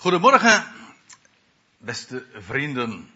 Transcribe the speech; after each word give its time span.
Goedemorgen, 0.00 0.64
beste 1.78 2.26
vrienden, 2.32 3.10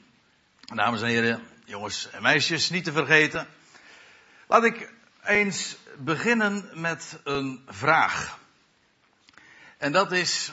dames 0.61 1.03
en 1.03 1.09
heren, 1.09 1.49
jongens 1.65 2.11
en 2.11 2.23
meisjes, 2.23 2.71
niet 2.71 2.85
te 2.85 2.93
vergeten. 2.93 3.49
Laat 4.47 4.65
ik 4.65 4.93
eens 5.25 5.77
beginnen 5.99 6.71
met 6.75 7.21
een 7.25 7.63
vraag. 7.69 8.39
En 9.79 9.93
dat 9.93 10.13
is, 10.13 10.53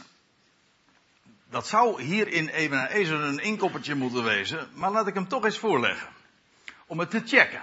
dat 1.50 1.68
zou 1.68 2.02
hier 2.02 2.28
in 2.28 2.48
Ebenezer 2.48 3.20
een 3.20 3.40
inkoppertje 3.40 3.96
moeten 3.96 4.24
wezen, 4.24 4.70
maar 4.74 4.92
laat 4.92 5.08
ik 5.08 5.14
hem 5.14 5.28
toch 5.28 5.46
eens 5.46 5.58
voorleggen. 5.58 6.10
Om 6.86 7.00
het 7.00 7.10
te 7.10 7.22
checken. 7.26 7.62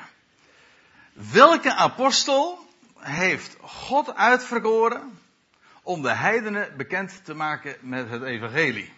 Welke 1.12 1.74
apostel 1.74 2.68
heeft 2.98 3.56
God 3.60 4.14
uitverkoren 4.14 5.18
om 5.86 6.02
de 6.02 6.14
heidenen 6.14 6.76
bekend 6.76 7.24
te 7.24 7.34
maken 7.34 7.76
met 7.80 8.10
het 8.10 8.22
evangelie. 8.22 8.92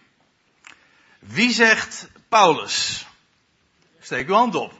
Wie 1.19 1.51
zegt 1.51 2.09
Paulus? 2.29 3.07
Steek 3.99 4.27
uw 4.27 4.33
hand 4.33 4.55
op. 4.55 4.73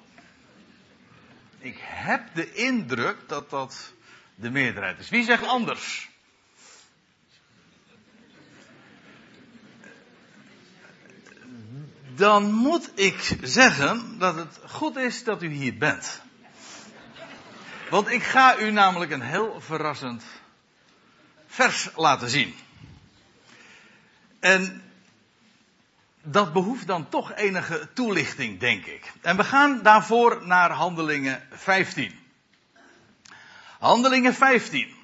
Ik 1.60 1.78
heb 1.80 2.22
de 2.34 2.54
indruk 2.54 3.18
dat 3.28 3.50
dat 3.50 3.94
de 4.36 4.50
meerderheid 4.50 5.00
is. 5.00 5.10
Wie 5.10 5.24
zegt 5.24 5.46
anders? 5.46 6.10
Dan 12.16 12.52
moet 12.52 12.92
ik 12.96 13.38
zeggen 13.42 14.20
dat 14.20 14.36
het 14.36 14.60
goed 14.66 14.96
is 14.96 15.24
dat 15.24 15.44
u 15.44 15.48
hier 15.48 15.78
bent. 15.78 16.22
Want 17.90 18.10
ik 18.10 18.24
ga 18.24 18.58
u 18.58 18.72
namelijk 18.72 19.12
een 19.12 19.22
heel 19.22 19.62
verrassend 19.62 20.24
vers 21.50 21.90
laten 21.96 22.30
zien. 22.30 22.56
En 24.40 24.84
dat 26.22 26.54
behoeft 26.54 26.88
dan 26.88 27.10
toch 27.10 27.34
enige 27.34 27.90
toelichting, 27.94 28.60
denk 28.60 28.86
ik. 28.86 29.12
En 29.22 29.38
we 29.38 29.44
gaan 29.44 29.82
daarvoor 29.82 30.48
naar 30.48 30.72
Handelingen 30.72 31.48
15. 31.52 32.20
Handelingen 33.80 34.34
15. 34.34 34.98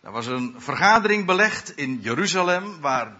Er 0.00 0.10
was 0.10 0.26
een 0.26 0.54
vergadering 0.58 1.26
belegd 1.26 1.76
in 1.76 2.00
Jeruzalem 2.02 2.80
waar 2.80 3.16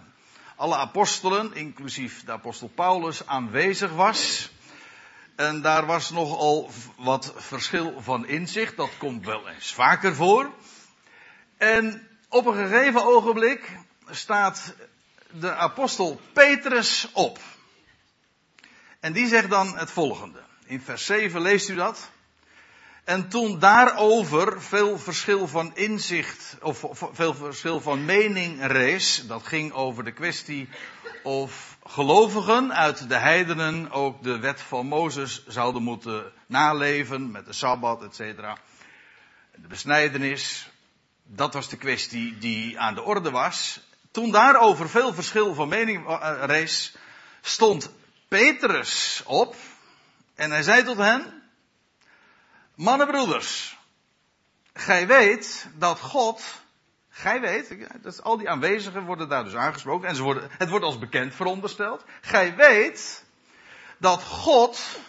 alle 0.55 0.75
apostelen, 0.75 1.53
inclusief 1.53 2.23
de 2.23 2.31
apostel 2.31 2.67
Paulus, 2.67 3.27
aanwezig 3.27 3.91
was. 3.91 4.49
En 5.35 5.61
daar 5.61 5.85
was 5.85 6.09
nogal 6.09 6.69
wat 6.97 7.33
verschil 7.35 8.01
van 8.01 8.27
inzicht. 8.27 8.77
Dat 8.77 8.91
komt 8.97 9.25
wel 9.25 9.49
eens 9.49 9.73
vaker 9.73 10.15
voor. 10.15 10.51
En 11.59 12.07
op 12.29 12.45
een 12.45 12.53
gegeven 12.53 13.05
ogenblik 13.05 13.77
staat 14.09 14.73
de 15.31 15.53
apostel 15.53 16.21
Petrus 16.33 17.09
op. 17.13 17.39
En 18.99 19.13
die 19.13 19.27
zegt 19.27 19.49
dan 19.49 19.77
het 19.77 19.91
volgende. 19.91 20.39
In 20.65 20.81
vers 20.81 21.05
7 21.05 21.41
leest 21.41 21.69
u 21.69 21.75
dat. 21.75 22.09
En 23.03 23.29
toen 23.29 23.59
daarover 23.59 24.61
veel 24.61 24.99
verschil 24.99 25.47
van 25.47 25.75
inzicht, 25.75 26.57
of 26.61 26.85
veel 27.11 27.33
verschil 27.33 27.81
van 27.81 28.05
mening 28.05 28.65
rees, 28.65 29.27
dat 29.27 29.47
ging 29.47 29.71
over 29.71 30.03
de 30.03 30.13
kwestie 30.13 30.69
of 31.23 31.77
gelovigen 31.85 32.73
uit 32.73 33.09
de 33.09 33.17
heidenen 33.17 33.91
ook 33.91 34.23
de 34.23 34.39
wet 34.39 34.61
van 34.61 34.85
Mozes 34.85 35.47
zouden 35.47 35.83
moeten 35.83 36.31
naleven 36.47 37.31
met 37.31 37.45
de 37.45 37.53
Sabbat, 37.53 38.03
et 38.03 38.15
cetera. 38.15 38.57
De 39.55 39.67
besnijdenis, 39.67 40.69
dat 41.31 41.53
was 41.53 41.69
de 41.69 41.77
kwestie 41.77 42.37
die 42.37 42.79
aan 42.79 42.95
de 42.95 43.01
orde 43.01 43.31
was. 43.31 43.79
Toen 44.11 44.31
daarover 44.31 44.89
veel 44.89 45.13
verschil 45.13 45.53
van 45.53 45.67
mening 45.67 46.07
eh, 46.07 46.43
rees, 46.45 46.95
stond 47.41 47.91
Petrus 48.27 49.21
op 49.25 49.55
en 50.35 50.51
hij 50.51 50.63
zei 50.63 50.83
tot 50.83 50.97
hen, 50.97 51.43
mannenbroeders, 52.75 53.77
gij 54.73 55.07
weet 55.07 55.67
dat 55.75 55.99
God, 55.99 56.43
gij 57.09 57.41
weet, 57.41 57.75
dat 58.01 58.23
al 58.23 58.37
die 58.37 58.49
aanwezigen 58.49 59.05
worden 59.05 59.29
daar 59.29 59.43
dus 59.43 59.55
aangesproken 59.55 60.07
en 60.09 60.15
ze 60.15 60.23
worden, 60.23 60.49
het 60.57 60.69
wordt 60.69 60.85
als 60.85 60.99
bekend 60.99 61.35
verondersteld, 61.35 62.03
gij 62.21 62.55
weet 62.55 63.23
dat 63.97 64.23
God 64.23 64.99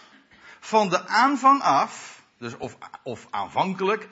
van 0.59 0.89
de 0.89 1.07
aanvang 1.07 1.61
af, 1.61 2.21
dus 2.37 2.57
of, 2.57 2.77
of 3.03 3.27
aanvankelijk, 3.29 4.07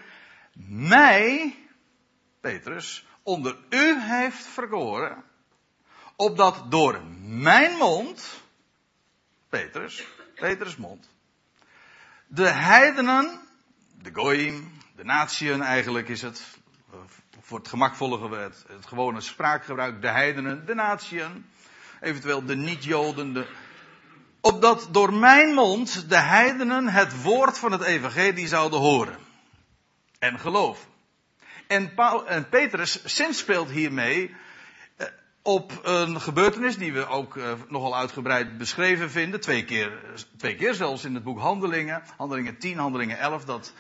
mij 0.68 1.56
Petrus, 2.42 3.06
onder 3.24 3.58
u 3.70 4.02
heeft 4.02 4.46
verkoren, 4.46 5.24
opdat 6.16 6.72
door 6.72 7.02
mijn 7.20 7.78
mond, 7.78 8.42
Petrus, 9.50 10.06
Petrus 10.36 10.76
mond, 10.76 11.10
de 12.28 12.48
heidenen, 12.48 13.40
de 14.02 14.10
goyim, 14.14 14.72
de 14.96 15.04
natieën 15.04 15.62
eigenlijk 15.62 16.10
is 16.10 16.22
het, 16.22 16.58
voor 17.42 17.58
het 17.60 17.68
gemakvolle 17.68 18.38
het, 18.38 18.66
het 18.68 18.86
gewone 18.86 19.22
spraakgebruik, 19.22 20.02
de 20.02 20.10
heidenen, 20.10 20.66
de 20.66 20.74
natieën, 20.74 21.46
eventueel 22.02 22.46
de 22.46 22.56
niet-joden, 22.56 23.34
de, 23.34 23.48
opdat 24.42 24.88
door 24.92 25.14
mijn 25.14 25.54
mond 25.54 26.10
de 26.10 26.20
heidenen 26.20 26.88
het 26.88 27.22
woord 27.22 27.58
van 27.58 27.72
het 27.72 27.82
evangelie 27.82 28.48
zouden 28.48 28.80
horen 28.80 29.18
en 30.20 30.40
geloven. 30.40 30.89
En, 31.70 31.94
Paul, 31.94 32.28
en 32.28 32.50
Petrus 32.50 33.20
speelt 33.30 33.70
hiermee 33.70 34.36
eh, 34.96 35.08
op 35.42 35.80
een 35.84 36.22
gebeurtenis 36.22 36.78
die 36.78 36.94
we 36.94 37.08
ook 37.08 37.38
eh, 37.38 37.54
nogal 37.68 37.98
uitgebreid 37.98 38.58
beschreven 38.58 39.12
vinden. 39.12 39.40
Twee 39.40 39.66
keer, 39.66 40.00
twee 40.38 40.56
keer 40.56 40.74
zelfs 40.74 41.04
in 41.04 41.14
het 41.14 41.24
boek 41.24 41.40
Handelingen. 41.40 42.04
Handelingen 42.18 42.58
10, 42.58 42.78
Handelingen 42.78 43.18
11. 43.18 43.46
Dat, 43.46 43.74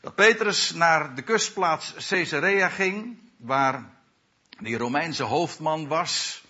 dat 0.00 0.14
Petrus 0.14 0.74
naar 0.74 1.14
de 1.14 1.22
kustplaats 1.22 2.08
Caesarea 2.08 2.68
ging. 2.68 3.18
Waar 3.36 3.90
die 4.60 4.76
Romeinse 4.76 5.22
hoofdman 5.22 5.88
was. 5.88 6.44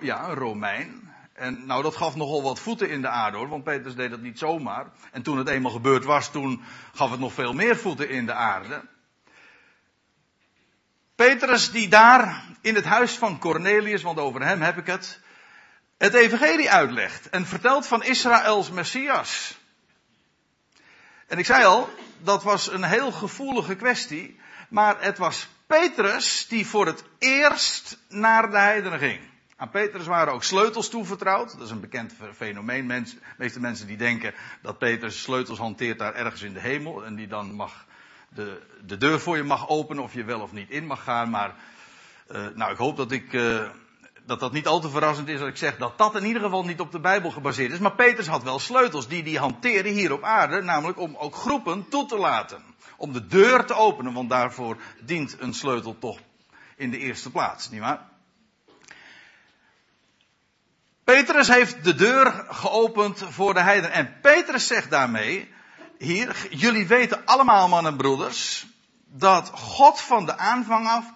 Ja, 0.00 0.28
een 0.28 0.34
Romein. 0.34 1.14
En 1.36 1.66
nou, 1.66 1.82
dat 1.82 1.96
gaf 1.96 2.16
nogal 2.16 2.42
wat 2.42 2.60
voeten 2.60 2.90
in 2.90 3.00
de 3.00 3.08
aarde 3.08 3.36
hoor, 3.36 3.48
want 3.48 3.64
Petrus 3.64 3.94
deed 3.94 4.10
dat 4.10 4.20
niet 4.20 4.38
zomaar. 4.38 4.86
En 5.12 5.22
toen 5.22 5.38
het 5.38 5.48
eenmaal 5.48 5.72
gebeurd 5.72 6.04
was, 6.04 6.30
toen 6.30 6.62
gaf 6.94 7.10
het 7.10 7.20
nog 7.20 7.32
veel 7.32 7.52
meer 7.52 7.76
voeten 7.76 8.08
in 8.08 8.26
de 8.26 8.32
aarde. 8.32 8.82
Petrus 11.14 11.70
die 11.70 11.88
daar 11.88 12.44
in 12.60 12.74
het 12.74 12.84
huis 12.84 13.12
van 13.12 13.38
Cornelius, 13.38 14.02
want 14.02 14.18
over 14.18 14.42
hem 14.42 14.62
heb 14.62 14.78
ik 14.78 14.86
het, 14.86 15.20
het 15.98 16.14
evangelie 16.14 16.70
uitlegt 16.70 17.28
en 17.28 17.46
vertelt 17.46 17.86
van 17.86 18.02
Israëls 18.02 18.70
Messias. 18.70 19.58
En 21.26 21.38
ik 21.38 21.46
zei 21.46 21.64
al, 21.64 21.90
dat 22.18 22.42
was 22.42 22.72
een 22.72 22.84
heel 22.84 23.12
gevoelige 23.12 23.76
kwestie, 23.76 24.40
maar 24.68 25.02
het 25.02 25.18
was 25.18 25.48
Petrus 25.66 26.46
die 26.48 26.66
voor 26.66 26.86
het 26.86 27.04
eerst 27.18 27.98
naar 28.08 28.50
de 28.50 28.58
heidenen 28.58 28.98
ging. 28.98 29.20
Aan 29.58 29.70
Petrus 29.70 30.06
waren 30.06 30.32
ook 30.32 30.42
sleutels 30.42 30.88
toevertrouwd. 30.88 31.52
Dat 31.52 31.60
is 31.60 31.70
een 31.70 31.80
bekend 31.80 32.14
fenomeen. 32.34 32.88
de 32.88 33.04
meeste 33.38 33.60
mensen 33.60 33.86
die 33.86 33.96
denken 33.96 34.34
dat 34.62 34.78
Petrus 34.78 35.22
sleutels 35.22 35.58
hanteert 35.58 35.98
daar 35.98 36.14
ergens 36.14 36.42
in 36.42 36.52
de 36.52 36.60
hemel. 36.60 37.04
En 37.04 37.14
die 37.14 37.26
dan 37.26 37.54
mag 37.54 37.84
de, 38.28 38.62
de 38.86 38.96
deur 38.96 39.20
voor 39.20 39.36
je 39.36 39.42
mag 39.42 39.68
openen 39.68 40.02
of 40.02 40.12
je 40.12 40.24
wel 40.24 40.40
of 40.40 40.52
niet 40.52 40.70
in 40.70 40.86
mag 40.86 41.02
gaan. 41.02 41.30
Maar 41.30 41.54
uh, 42.30 42.46
nou, 42.54 42.72
ik 42.72 42.76
hoop 42.76 42.96
dat 42.96 43.12
ik, 43.12 43.32
uh, 43.32 43.68
dat 44.26 44.40
dat 44.40 44.52
niet 44.52 44.66
al 44.66 44.80
te 44.80 44.90
verrassend 44.90 45.28
is 45.28 45.40
als 45.40 45.48
ik 45.48 45.56
zeg 45.56 45.76
dat 45.76 45.98
dat 45.98 46.14
in 46.16 46.24
ieder 46.24 46.42
geval 46.42 46.64
niet 46.64 46.80
op 46.80 46.92
de 46.92 47.00
Bijbel 47.00 47.30
gebaseerd 47.30 47.72
is. 47.72 47.78
Maar 47.78 47.94
Petrus 47.94 48.26
had 48.26 48.42
wel 48.42 48.58
sleutels 48.58 49.08
die 49.08 49.22
die 49.22 49.38
hanteerde 49.38 49.88
hier 49.88 50.12
op 50.12 50.22
aarde. 50.22 50.62
Namelijk 50.62 50.98
om 50.98 51.16
ook 51.16 51.34
groepen 51.34 51.88
toe 51.88 52.06
te 52.06 52.16
laten. 52.16 52.62
Om 52.96 53.12
de 53.12 53.26
deur 53.26 53.64
te 53.64 53.74
openen, 53.74 54.12
want 54.12 54.30
daarvoor 54.30 54.76
dient 55.00 55.36
een 55.40 55.54
sleutel 55.54 55.98
toch 55.98 56.18
in 56.76 56.90
de 56.90 56.98
eerste 56.98 57.30
plaats, 57.30 57.70
nietwaar? 57.70 58.14
Petrus 61.06 61.48
heeft 61.48 61.84
de 61.84 61.94
deur 61.94 62.44
geopend 62.48 63.24
voor 63.28 63.54
de 63.54 63.60
heiden. 63.60 63.92
En 63.92 64.20
Petrus 64.20 64.66
zegt 64.66 64.90
daarmee, 64.90 65.52
hier, 65.98 66.46
jullie 66.50 66.86
weten 66.86 67.24
allemaal 67.24 67.68
mannen 67.68 67.92
en 67.92 67.98
broeders, 67.98 68.66
dat 69.04 69.50
God 69.54 70.00
van 70.00 70.26
de 70.26 70.36
aanvang 70.36 70.86
af 70.88 71.12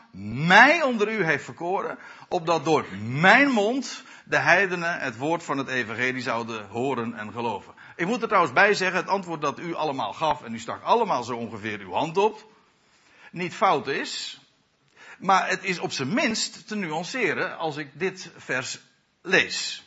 mij 0.46 0.82
onder 0.82 1.12
u 1.12 1.25
heeft 1.25 1.44
verkoren, 1.44 1.98
opdat 2.28 2.64
door 2.64 2.84
mijn 3.00 3.50
mond 3.50 4.02
de 4.25 4.37
heidenen 4.37 4.98
het 4.98 5.16
woord 5.16 5.42
van 5.42 5.58
het 5.58 5.69
evangelie 5.69 6.22
zouden 6.22 6.69
horen 6.69 7.14
en 7.14 7.32
geloven. 7.32 7.75
Ik 7.96 8.06
moet 8.06 8.22
er 8.22 8.28
trouwens 8.28 8.54
bij 8.54 8.75
zeggen, 8.75 9.00
het 9.00 9.08
antwoord 9.08 9.40
dat 9.40 9.58
u 9.58 9.75
allemaal 9.75 10.12
gaf, 10.12 10.42
en 10.42 10.54
u 10.54 10.58
stak 10.58 10.82
allemaal 10.82 11.22
zo 11.22 11.37
ongeveer 11.37 11.78
uw 11.78 11.92
hand 11.92 12.16
op, 12.16 12.52
niet 13.31 13.54
fout 13.54 13.87
is, 13.87 14.40
maar 15.19 15.48
het 15.48 15.64
is 15.64 15.78
op 15.78 15.92
zijn 15.92 16.14
minst 16.14 16.69
te 16.69 16.76
nuanceren 16.76 17.58
als 17.58 17.76
ik 17.76 17.90
dit 17.98 18.31
vers 18.37 18.81
lees. 19.22 19.84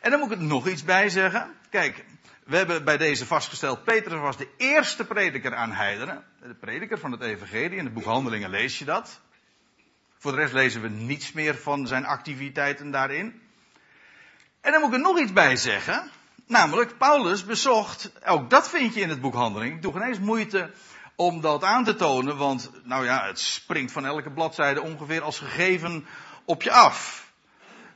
En 0.00 0.10
dan 0.10 0.20
moet 0.20 0.30
ik 0.30 0.38
er 0.38 0.44
nog 0.44 0.68
iets 0.68 0.84
bij 0.84 1.08
zeggen. 1.08 1.54
Kijk, 1.70 2.04
we 2.44 2.56
hebben 2.56 2.84
bij 2.84 2.96
deze 2.96 3.26
vastgesteld, 3.26 3.84
Petrus 3.84 4.20
was 4.20 4.36
de 4.36 4.48
eerste 4.56 5.04
prediker 5.04 5.54
aan 5.54 5.72
heidenen. 5.72 6.24
De 6.42 6.54
prediker 6.54 6.98
van 6.98 7.12
het 7.12 7.20
evangelie, 7.20 7.78
in 7.78 7.84
het 7.84 7.94
boek 7.94 8.04
Handelingen 8.04 8.50
lees 8.50 8.78
je 8.78 8.84
dat. 8.84 9.20
Voor 10.18 10.32
de 10.32 10.38
rest 10.38 10.52
lezen 10.52 10.82
we 10.82 10.88
niets 10.88 11.32
meer 11.32 11.56
van 11.56 11.86
zijn 11.86 12.06
activiteiten 12.06 12.90
daarin. 12.90 13.42
En 14.60 14.72
dan 14.72 14.80
moet 14.80 14.90
ik 14.90 14.96
er 14.96 15.00
nog 15.00 15.18
iets 15.18 15.32
bij 15.32 15.56
zeggen. 15.56 16.10
Namelijk, 16.46 16.98
Paulus 16.98 17.44
bezocht, 17.44 18.12
ook 18.26 18.50
dat 18.50 18.68
vind 18.68 18.94
je 18.94 19.00
in 19.00 19.08
het 19.08 19.20
boek 19.20 19.34
Handeling. 19.34 19.74
Ik 19.74 19.82
doe 19.82 19.92
geen 19.92 20.02
eens 20.02 20.18
moeite 20.18 20.70
om 21.16 21.40
dat 21.40 21.64
aan 21.64 21.84
te 21.84 21.94
tonen, 21.94 22.36
want 22.36 22.70
nou 22.84 23.04
ja, 23.04 23.26
het 23.26 23.38
springt 23.38 23.92
van 23.92 24.06
elke 24.06 24.30
bladzijde 24.30 24.82
ongeveer 24.82 25.22
als 25.22 25.38
gegeven 25.38 26.06
op 26.44 26.62
je 26.62 26.70
af. 26.70 27.29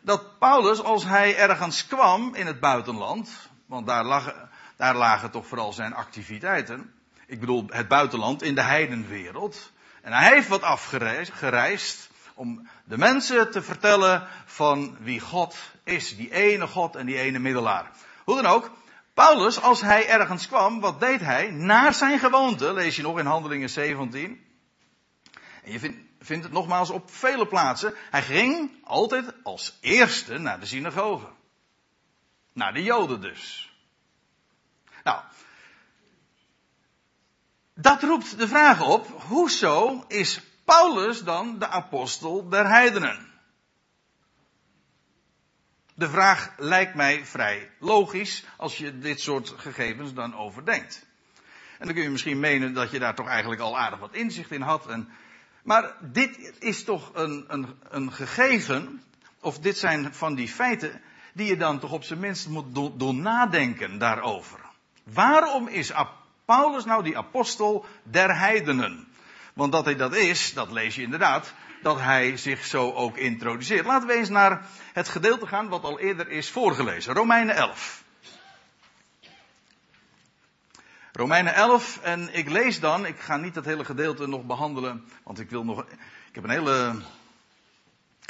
Dat 0.05 0.39
Paulus, 0.39 0.83
als 0.83 1.05
hij 1.05 1.37
ergens 1.37 1.87
kwam 1.87 2.35
in 2.35 2.47
het 2.47 2.61
buitenland, 2.61 3.31
want 3.67 3.87
daar 3.87 4.05
lagen, 4.05 4.51
daar 4.77 4.97
lagen 4.97 5.31
toch 5.31 5.47
vooral 5.47 5.73
zijn 5.73 5.95
activiteiten. 5.95 6.95
Ik 7.27 7.41
bedoel, 7.41 7.65
het 7.69 7.89
buitenland 7.89 8.43
in 8.43 8.55
de 8.55 8.63
heidenwereld. 8.63 9.73
En 10.03 10.13
hij 10.13 10.35
heeft 10.35 10.49
wat 10.49 10.63
afgereisd 10.63 12.11
om 12.35 12.69
de 12.85 12.99
mensen 12.99 13.51
te 13.51 13.63
vertellen 13.63 14.27
van 14.45 14.97
wie 15.01 15.21
God 15.21 15.57
is. 15.85 16.17
Die 16.17 16.33
ene 16.33 16.67
God 16.67 16.97
en 16.97 17.07
die 17.07 17.19
ene 17.19 17.39
middelaar. 17.39 17.91
Hoe 18.25 18.43
dan 18.43 18.53
ook, 18.53 18.71
Paulus, 19.15 19.61
als 19.61 19.81
hij 19.81 20.09
ergens 20.09 20.47
kwam, 20.47 20.81
wat 20.81 21.01
deed 21.01 21.21
hij? 21.21 21.51
Naar 21.51 21.95
zijn 21.95 22.19
gewoonte, 22.19 22.73
lees 22.73 22.97
je 22.97 23.03
nog 23.03 23.19
in 23.19 23.27
Handelingen 23.27 23.71
17. 23.71 24.45
En 25.65 25.73
je 25.73 25.79
vindt, 25.79 25.99
vindt 26.25 26.45
het 26.45 26.53
nogmaals 26.53 26.91
op 26.91 27.11
vele 27.11 27.47
plaatsen. 27.47 27.95
Hij 28.11 28.23
ging 28.23 28.71
altijd 28.85 29.35
als 29.43 29.79
eerste 29.81 30.39
naar 30.39 30.61
de 30.61 30.67
synagoge. 30.67 31.29
Naar 32.53 32.73
de 32.73 32.83
Joden 32.83 33.21
dus. 33.21 33.73
Nou, 35.05 35.23
dat 37.75 38.03
roept 38.03 38.39
de 38.39 38.49
vraag 38.49 38.89
op, 38.89 39.23
hoezo 39.23 40.05
is 40.09 40.41
Paulus 40.65 41.23
dan 41.23 41.59
de 41.59 41.69
apostel 41.69 42.49
der 42.49 42.69
heidenen? 42.69 43.33
De 45.95 46.09
vraag 46.09 46.55
lijkt 46.57 46.95
mij 46.95 47.25
vrij 47.25 47.71
logisch 47.79 48.45
als 48.57 48.79
je 48.79 48.99
dit 48.99 49.21
soort 49.21 49.49
gegevens 49.57 50.15
dan 50.15 50.37
overdenkt. 50.37 51.07
En 51.79 51.87
dan 51.87 51.95
kun 51.95 52.03
je 52.03 52.11
misschien 52.11 52.41
menen 52.41 52.73
dat 52.73 52.91
je 52.91 52.99
daar 52.99 53.15
toch 53.15 53.29
eigenlijk 53.29 53.61
al 53.61 53.79
aardig 53.79 53.99
wat 53.99 54.15
inzicht 54.15 54.51
in 54.51 54.61
had. 54.61 54.89
En, 54.89 55.09
maar 55.65 55.97
dit 56.01 56.53
is 56.59 56.85
toch 56.85 57.11
een, 57.15 57.45
een, 57.49 57.67
een 57.89 58.13
gegeven, 58.13 59.03
of 59.41 59.59
dit 59.59 59.79
zijn 59.79 60.15
van 60.15 60.35
die 60.35 60.49
feiten, 60.49 61.01
die 61.33 61.47
je 61.47 61.57
dan 61.57 61.79
toch 61.79 61.93
op 61.93 62.05
zijn 62.05 62.21
minst 62.21 62.49
moet 62.49 62.75
doen 62.99 63.23
nadenken 63.23 63.99
daarover. 63.99 64.61
Waarom 65.05 65.69
is 65.69 65.93
Paulus 66.45 66.85
nou 66.85 67.03
die 67.03 67.19
apostel 67.19 67.87
der 68.03 68.39
heidenen? 68.39 69.09
Want 69.55 69.73
dat 69.73 69.85
hij 69.85 69.97
dat 69.97 70.15
is, 70.15 70.53
dat 70.55 70.71
lees 70.71 70.95
je 70.95 71.03
inderdaad, 71.03 71.55
dat 71.83 72.01
hij 72.01 72.37
zich 72.37 72.65
zo 72.65 72.93
ook 72.93 73.17
introduceert. 73.17 73.87
Laten 73.87 74.09
we 74.09 74.15
eens 74.15 74.29
naar 74.29 74.67
het 74.93 75.09
gedeelte 75.09 75.47
gaan 75.47 75.69
wat 75.69 75.83
al 75.83 76.01
eerder 76.01 76.29
is 76.29 76.51
voorgelezen. 76.51 77.15
Romeinen 77.15 77.55
11. 77.55 78.04
Romeinen 81.17 81.55
11 81.55 81.99
en 82.03 82.35
ik 82.35 82.49
lees 82.49 82.81
dan, 82.81 83.07
ik 83.07 83.19
ga 83.19 83.37
niet 83.37 83.55
dat 83.55 83.65
hele 83.65 83.85
gedeelte 83.85 84.27
nog 84.27 84.45
behandelen, 84.45 85.05
want 85.23 85.41
ik 85.41 85.51
wil 85.51 85.65
nog, 85.65 85.85
ik 86.29 86.35
heb 86.35 86.45
een 86.45 86.51
hele 86.51 86.95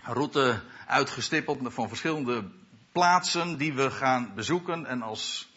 route 0.03 0.61
uitgestippeld 0.87 1.59
van 1.75 1.89
verschillende 1.89 2.45
plaatsen 2.93 3.57
die 3.57 3.73
we 3.73 3.91
gaan 3.91 4.33
bezoeken 4.35 4.87
en 4.87 5.03
als, 5.03 5.53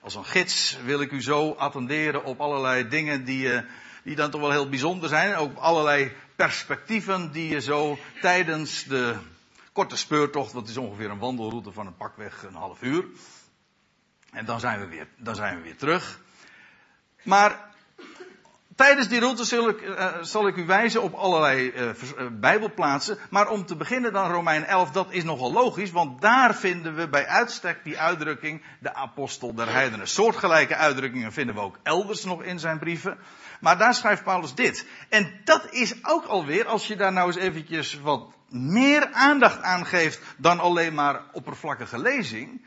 als 0.00 0.14
een 0.14 0.24
gids 0.24 0.78
wil 0.84 1.00
ik 1.00 1.10
u 1.10 1.22
zo 1.22 1.50
attenderen 1.50 2.24
op 2.24 2.40
allerlei 2.40 2.88
dingen 2.88 3.24
die, 3.24 3.52
eh, 3.52 3.62
die 4.04 4.16
dan 4.16 4.30
toch 4.30 4.40
wel 4.40 4.50
heel 4.50 4.68
bijzonder 4.68 5.08
zijn. 5.08 5.34
Ook 5.34 5.58
allerlei 5.58 6.12
perspectieven 6.36 7.32
die 7.32 7.48
je 7.48 7.60
zo 7.60 7.98
tijdens 8.20 8.84
de 8.84 9.16
korte 9.72 9.96
speurtocht, 9.96 10.52
dat 10.52 10.68
is 10.68 10.76
ongeveer 10.76 11.10
een 11.10 11.18
wandelroute 11.18 11.72
van 11.72 11.86
een 11.86 11.96
pakweg 11.96 12.42
een 12.42 12.54
half 12.54 12.82
uur. 12.82 13.04
En 14.30 14.44
dan 14.44 14.60
zijn 14.60 14.80
we 14.80 14.86
weer, 14.86 15.08
dan 15.16 15.34
zijn 15.34 15.56
we 15.56 15.62
weer 15.62 15.76
terug. 15.76 16.20
Maar 17.22 17.70
tijdens 18.76 19.08
die 19.08 19.20
route 19.20 19.44
zal 19.44 19.68
ik, 19.68 19.80
uh, 19.80 20.06
zal 20.20 20.46
ik 20.46 20.56
u 20.56 20.66
wijzen 20.66 21.02
op 21.02 21.14
allerlei 21.14 21.72
uh, 21.72 21.90
bijbelplaatsen. 22.32 23.18
Maar 23.30 23.48
om 23.48 23.66
te 23.66 23.76
beginnen 23.76 24.12
dan 24.12 24.30
Romein 24.30 24.64
11, 24.64 24.90
dat 24.90 25.06
is 25.10 25.24
nogal 25.24 25.52
logisch, 25.52 25.90
want 25.90 26.20
daar 26.20 26.54
vinden 26.54 26.94
we 26.94 27.08
bij 27.08 27.26
uitstek 27.26 27.84
die 27.84 27.98
uitdrukking 27.98 28.62
de 28.80 28.94
apostel 28.94 29.54
der 29.54 29.72
heidenen. 29.72 30.08
Soortgelijke 30.08 30.76
uitdrukkingen 30.76 31.32
vinden 31.32 31.54
we 31.54 31.60
ook 31.60 31.78
elders 31.82 32.24
nog 32.24 32.42
in 32.42 32.58
zijn 32.58 32.78
brieven. 32.78 33.18
Maar 33.60 33.78
daar 33.78 33.94
schrijft 33.94 34.24
Paulus 34.24 34.54
dit. 34.54 34.86
En 35.08 35.40
dat 35.44 35.66
is 35.70 36.04
ook 36.04 36.24
alweer, 36.24 36.66
als 36.66 36.86
je 36.86 36.96
daar 36.96 37.12
nou 37.12 37.26
eens 37.26 37.36
eventjes 37.36 38.00
wat 38.00 38.34
meer 38.48 39.12
aandacht 39.12 39.62
aan 39.62 39.86
geeft 39.86 40.20
dan 40.36 40.60
alleen 40.60 40.94
maar 40.94 41.22
oppervlakkige 41.32 41.98
lezing. 41.98 42.66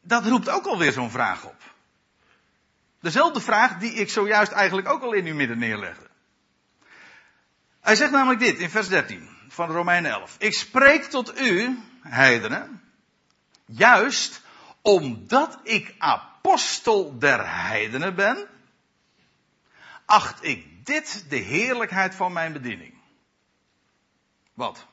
Dat 0.00 0.26
roept 0.26 0.48
ook 0.48 0.66
alweer 0.66 0.92
zo'n 0.92 1.10
vraag 1.10 1.44
op. 1.44 1.56
Dezelfde 3.02 3.40
vraag 3.40 3.78
die 3.78 3.92
ik 3.92 4.10
zojuist 4.10 4.52
eigenlijk 4.52 4.88
ook 4.88 5.02
al 5.02 5.12
in 5.12 5.26
uw 5.26 5.34
midden 5.34 5.58
neerlegde. 5.58 6.10
Hij 7.80 7.96
zegt 7.96 8.10
namelijk 8.10 8.40
dit 8.40 8.58
in 8.58 8.70
vers 8.70 8.88
13 8.88 9.28
van 9.48 9.70
Romeinen 9.70 10.10
11. 10.10 10.36
Ik 10.38 10.54
spreek 10.54 11.04
tot 11.04 11.40
u, 11.40 11.78
heidenen, 12.02 12.82
juist 13.64 14.42
omdat 14.82 15.58
ik 15.62 15.94
apostel 15.98 17.18
der 17.18 17.50
heidenen 17.62 18.14
ben, 18.14 18.48
acht 20.04 20.44
ik 20.44 20.86
dit 20.86 21.24
de 21.28 21.36
heerlijkheid 21.36 22.14
van 22.14 22.32
mijn 22.32 22.52
bediening. 22.52 22.94
Wat? 24.54 24.86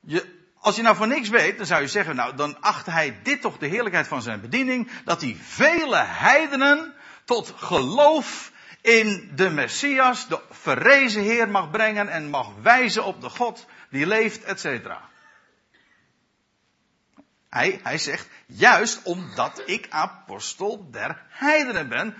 Je, 0.00 0.43
als 0.64 0.76
je 0.76 0.82
nou 0.82 0.96
van 0.96 1.08
niks 1.08 1.28
weet, 1.28 1.56
dan 1.56 1.66
zou 1.66 1.80
je 1.80 1.88
zeggen, 1.88 2.16
nou, 2.16 2.36
dan 2.36 2.60
acht 2.60 2.86
hij 2.86 3.18
dit 3.22 3.40
toch 3.40 3.58
de 3.58 3.66
heerlijkheid 3.66 4.08
van 4.08 4.22
zijn 4.22 4.40
bediening, 4.40 4.90
dat 5.04 5.20
hij 5.20 5.36
vele 5.40 5.96
heidenen 5.96 6.94
tot 7.24 7.54
geloof 7.56 8.52
in 8.80 9.30
de 9.34 9.50
Messias, 9.50 10.28
de 10.28 10.40
verrezen 10.50 11.22
Heer 11.22 11.48
mag 11.48 11.70
brengen 11.70 12.08
en 12.08 12.30
mag 12.30 12.50
wijzen 12.62 13.04
op 13.04 13.20
de 13.20 13.28
God 13.28 13.66
die 13.90 14.06
leeft, 14.06 14.42
etc. 14.42 14.90
Hij, 17.48 17.80
hij 17.82 17.98
zegt, 17.98 18.28
juist 18.46 19.02
omdat 19.02 19.62
ik 19.66 19.86
apostel 19.90 20.90
der 20.90 21.22
heidenen 21.28 21.88
ben, 21.88 22.14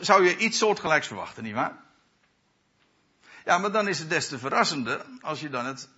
zou 0.00 0.24
je 0.24 0.36
iets 0.36 0.58
soortgelijks 0.58 1.06
verwachten, 1.06 1.42
nietwaar? 1.42 1.76
Ja, 3.44 3.58
maar 3.58 3.72
dan 3.72 3.88
is 3.88 3.98
het 3.98 4.10
des 4.10 4.28
te 4.28 4.38
verrassender 4.38 5.04
als 5.20 5.40
je 5.40 5.50
dan 5.50 5.66
het, 5.66 5.88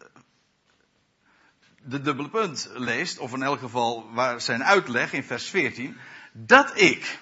de 1.87 2.00
dubbele 2.00 2.28
punt 2.28 2.71
leest, 2.75 3.19
of 3.19 3.33
in 3.33 3.43
elk 3.43 3.59
geval 3.59 4.12
waar 4.12 4.40
zijn 4.40 4.64
uitleg 4.64 5.12
in 5.12 5.25
vers 5.25 5.49
14, 5.49 5.97
dat 6.33 6.81
ik, 6.81 7.19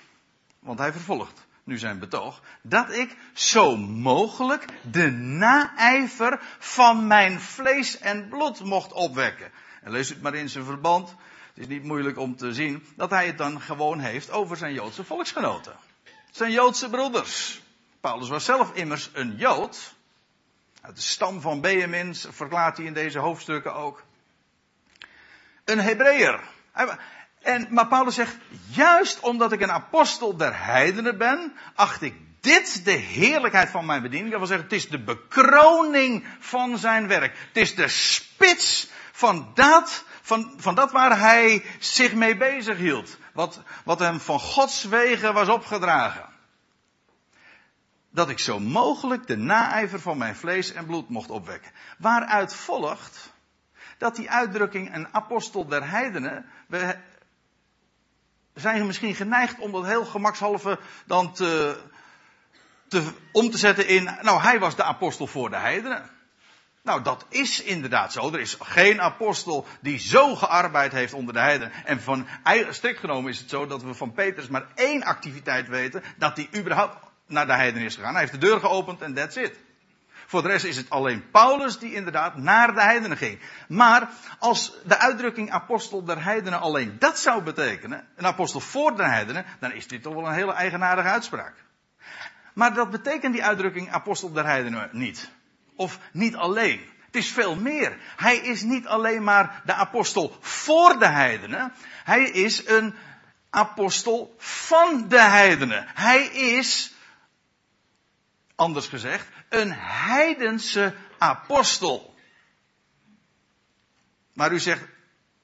want 0.58 0.78
hij 0.78 0.92
vervolgt 0.92 1.46
nu 1.64 1.78
zijn 1.78 1.98
betoog, 1.98 2.40
dat 2.62 2.92
ik 2.92 3.16
zo 3.32 3.76
mogelijk 3.76 4.64
de 4.90 5.10
naijver 5.10 6.40
van 6.58 7.06
mijn 7.06 7.40
vlees 7.40 7.98
en 7.98 8.28
bloed 8.28 8.64
mocht 8.64 8.92
opwekken. 8.92 9.50
En 9.82 9.90
lees 9.90 10.08
het 10.08 10.22
maar 10.22 10.34
in 10.34 10.48
zijn 10.48 10.64
verband. 10.64 11.08
Het 11.08 11.62
is 11.62 11.66
niet 11.66 11.84
moeilijk 11.84 12.18
om 12.18 12.36
te 12.36 12.54
zien 12.54 12.86
dat 12.96 13.10
hij 13.10 13.26
het 13.26 13.38
dan 13.38 13.60
gewoon 13.60 13.98
heeft 13.98 14.30
over 14.30 14.56
zijn 14.56 14.72
Joodse 14.72 15.04
volksgenoten 15.04 15.76
zijn 16.36 16.52
Joodse 16.52 16.90
broeders. 16.90 17.60
Paulus 18.00 18.28
was 18.28 18.44
zelf 18.44 18.74
immers 18.74 19.10
een 19.12 19.36
Jood. 19.36 19.94
Uit 20.80 20.96
de 20.96 21.02
stam 21.02 21.40
van 21.40 21.60
Benjamin 21.60 22.14
verklaart 22.14 22.76
hij 22.76 22.86
in 22.86 22.94
deze 22.94 23.18
hoofdstukken 23.18 23.74
ook. 23.74 24.02
Een 25.64 25.80
Hebreeër. 25.80 26.40
En, 27.40 27.66
maar 27.70 27.86
Paulus 27.86 28.14
zegt, 28.14 28.36
juist 28.70 29.20
omdat 29.20 29.52
ik 29.52 29.60
een 29.60 29.72
apostel 29.72 30.36
der 30.36 30.64
heidenen 30.64 31.18
ben, 31.18 31.52
acht 31.74 32.02
ik 32.02 32.14
dit 32.40 32.84
de 32.84 32.90
heerlijkheid 32.90 33.70
van 33.70 33.86
mijn 33.86 34.02
bediening. 34.02 34.30
Dat 34.30 34.38
wil 34.38 34.48
zeggen, 34.48 34.66
het 34.66 34.76
is 34.76 34.88
de 34.88 34.98
bekroning 34.98 36.26
van 36.38 36.78
zijn 36.78 37.08
werk. 37.08 37.38
Het 37.48 37.56
is 37.56 37.74
de 37.74 37.88
spits 37.88 38.90
van 39.12 39.50
dat, 39.54 40.04
van, 40.22 40.54
van 40.56 40.74
dat 40.74 40.92
waar 40.92 41.18
hij 41.18 41.64
zich 41.78 42.14
mee 42.14 42.36
bezig 42.36 42.76
hield. 42.76 43.18
Wat, 43.32 43.60
wat 43.84 43.98
hem 43.98 44.20
van 44.20 44.40
Gods 44.40 44.84
wegen 44.84 45.34
was 45.34 45.48
opgedragen. 45.48 46.28
Dat 48.10 48.28
ik 48.28 48.38
zo 48.38 48.60
mogelijk 48.60 49.26
de 49.26 49.36
naijver 49.36 50.00
van 50.00 50.18
mijn 50.18 50.36
vlees 50.36 50.72
en 50.72 50.86
bloed 50.86 51.08
mocht 51.08 51.30
opwekken. 51.30 51.72
Waaruit 51.98 52.54
volgt 52.54 53.32
dat 54.04 54.16
die 54.16 54.30
uitdrukking 54.30 54.94
een 54.94 55.08
apostel 55.12 55.66
der 55.66 55.90
heidenen, 55.90 56.46
we 56.66 56.96
zijn 58.54 58.86
misschien 58.86 59.14
geneigd 59.14 59.58
om 59.58 59.72
dat 59.72 59.86
heel 59.86 60.04
gemakshalve 60.04 60.78
dan 61.06 61.32
te, 61.32 61.76
te, 62.88 63.12
om 63.32 63.50
te 63.50 63.58
zetten 63.58 63.88
in, 63.88 64.04
nou 64.04 64.40
hij 64.40 64.58
was 64.58 64.76
de 64.76 64.82
apostel 64.82 65.26
voor 65.26 65.50
de 65.50 65.56
heidenen. 65.56 66.10
Nou, 66.82 67.02
dat 67.02 67.26
is 67.28 67.62
inderdaad 67.62 68.12
zo. 68.12 68.32
Er 68.32 68.40
is 68.40 68.56
geen 68.60 69.00
apostel 69.00 69.66
die 69.80 69.98
zo 69.98 70.34
gearbeid 70.34 70.92
heeft 70.92 71.12
onder 71.12 71.34
de 71.34 71.40
heiden. 71.40 71.72
En 71.84 72.00
van, 72.00 72.26
strikt 72.70 72.98
genomen 72.98 73.30
is 73.30 73.38
het 73.38 73.50
zo 73.50 73.66
dat 73.66 73.82
we 73.82 73.94
van 73.94 74.12
Petrus 74.12 74.48
maar 74.48 74.66
één 74.74 75.02
activiteit 75.02 75.68
weten. 75.68 76.02
Dat 76.16 76.36
hij 76.36 76.48
überhaupt 76.56 76.96
naar 77.26 77.46
de 77.46 77.52
heiden 77.52 77.82
is 77.82 77.94
gegaan. 77.94 78.12
Hij 78.12 78.20
heeft 78.20 78.40
de 78.40 78.46
deur 78.46 78.60
geopend 78.60 79.00
en 79.00 79.14
that's 79.14 79.36
it. 79.36 79.58
Voor 80.26 80.42
de 80.42 80.48
rest 80.48 80.64
is 80.64 80.76
het 80.76 80.90
alleen 80.90 81.30
Paulus 81.30 81.78
die 81.78 81.94
inderdaad 81.94 82.36
naar 82.36 82.74
de 82.74 82.80
heidenen 82.80 83.16
ging. 83.16 83.40
Maar 83.68 84.08
als 84.38 84.72
de 84.84 84.98
uitdrukking 84.98 85.50
apostel 85.50 86.04
der 86.04 86.24
heidenen 86.24 86.60
alleen 86.60 86.96
dat 86.98 87.18
zou 87.18 87.42
betekenen, 87.42 88.08
een 88.16 88.26
apostel 88.26 88.60
voor 88.60 88.96
de 88.96 89.04
heidenen, 89.04 89.44
dan 89.60 89.72
is 89.72 89.88
dit 89.88 90.02
toch 90.02 90.14
wel 90.14 90.26
een 90.26 90.34
hele 90.34 90.52
eigenaardige 90.52 91.08
uitspraak. 91.08 91.54
Maar 92.54 92.74
dat 92.74 92.90
betekent 92.90 93.32
die 93.32 93.44
uitdrukking 93.44 93.92
apostel 93.92 94.32
der 94.32 94.44
heidenen 94.44 94.88
niet. 94.92 95.30
Of 95.76 95.98
niet 96.12 96.36
alleen. 96.36 96.80
Het 97.06 97.22
is 97.22 97.30
veel 97.30 97.56
meer. 97.56 97.96
Hij 98.16 98.36
is 98.36 98.62
niet 98.62 98.86
alleen 98.86 99.24
maar 99.24 99.62
de 99.64 99.72
apostel 99.72 100.36
voor 100.40 100.98
de 100.98 101.06
heidenen. 101.06 101.72
Hij 102.04 102.22
is 102.22 102.68
een 102.68 102.94
apostel 103.50 104.34
van 104.38 105.08
de 105.08 105.20
heidenen. 105.20 105.86
Hij 105.94 106.24
is, 106.26 106.93
anders 108.54 108.86
gezegd, 108.86 109.28
een 109.48 109.72
heidense 110.06 110.94
apostel. 111.18 112.14
Maar 114.32 114.52
u 114.52 114.58
zegt, 114.58 114.84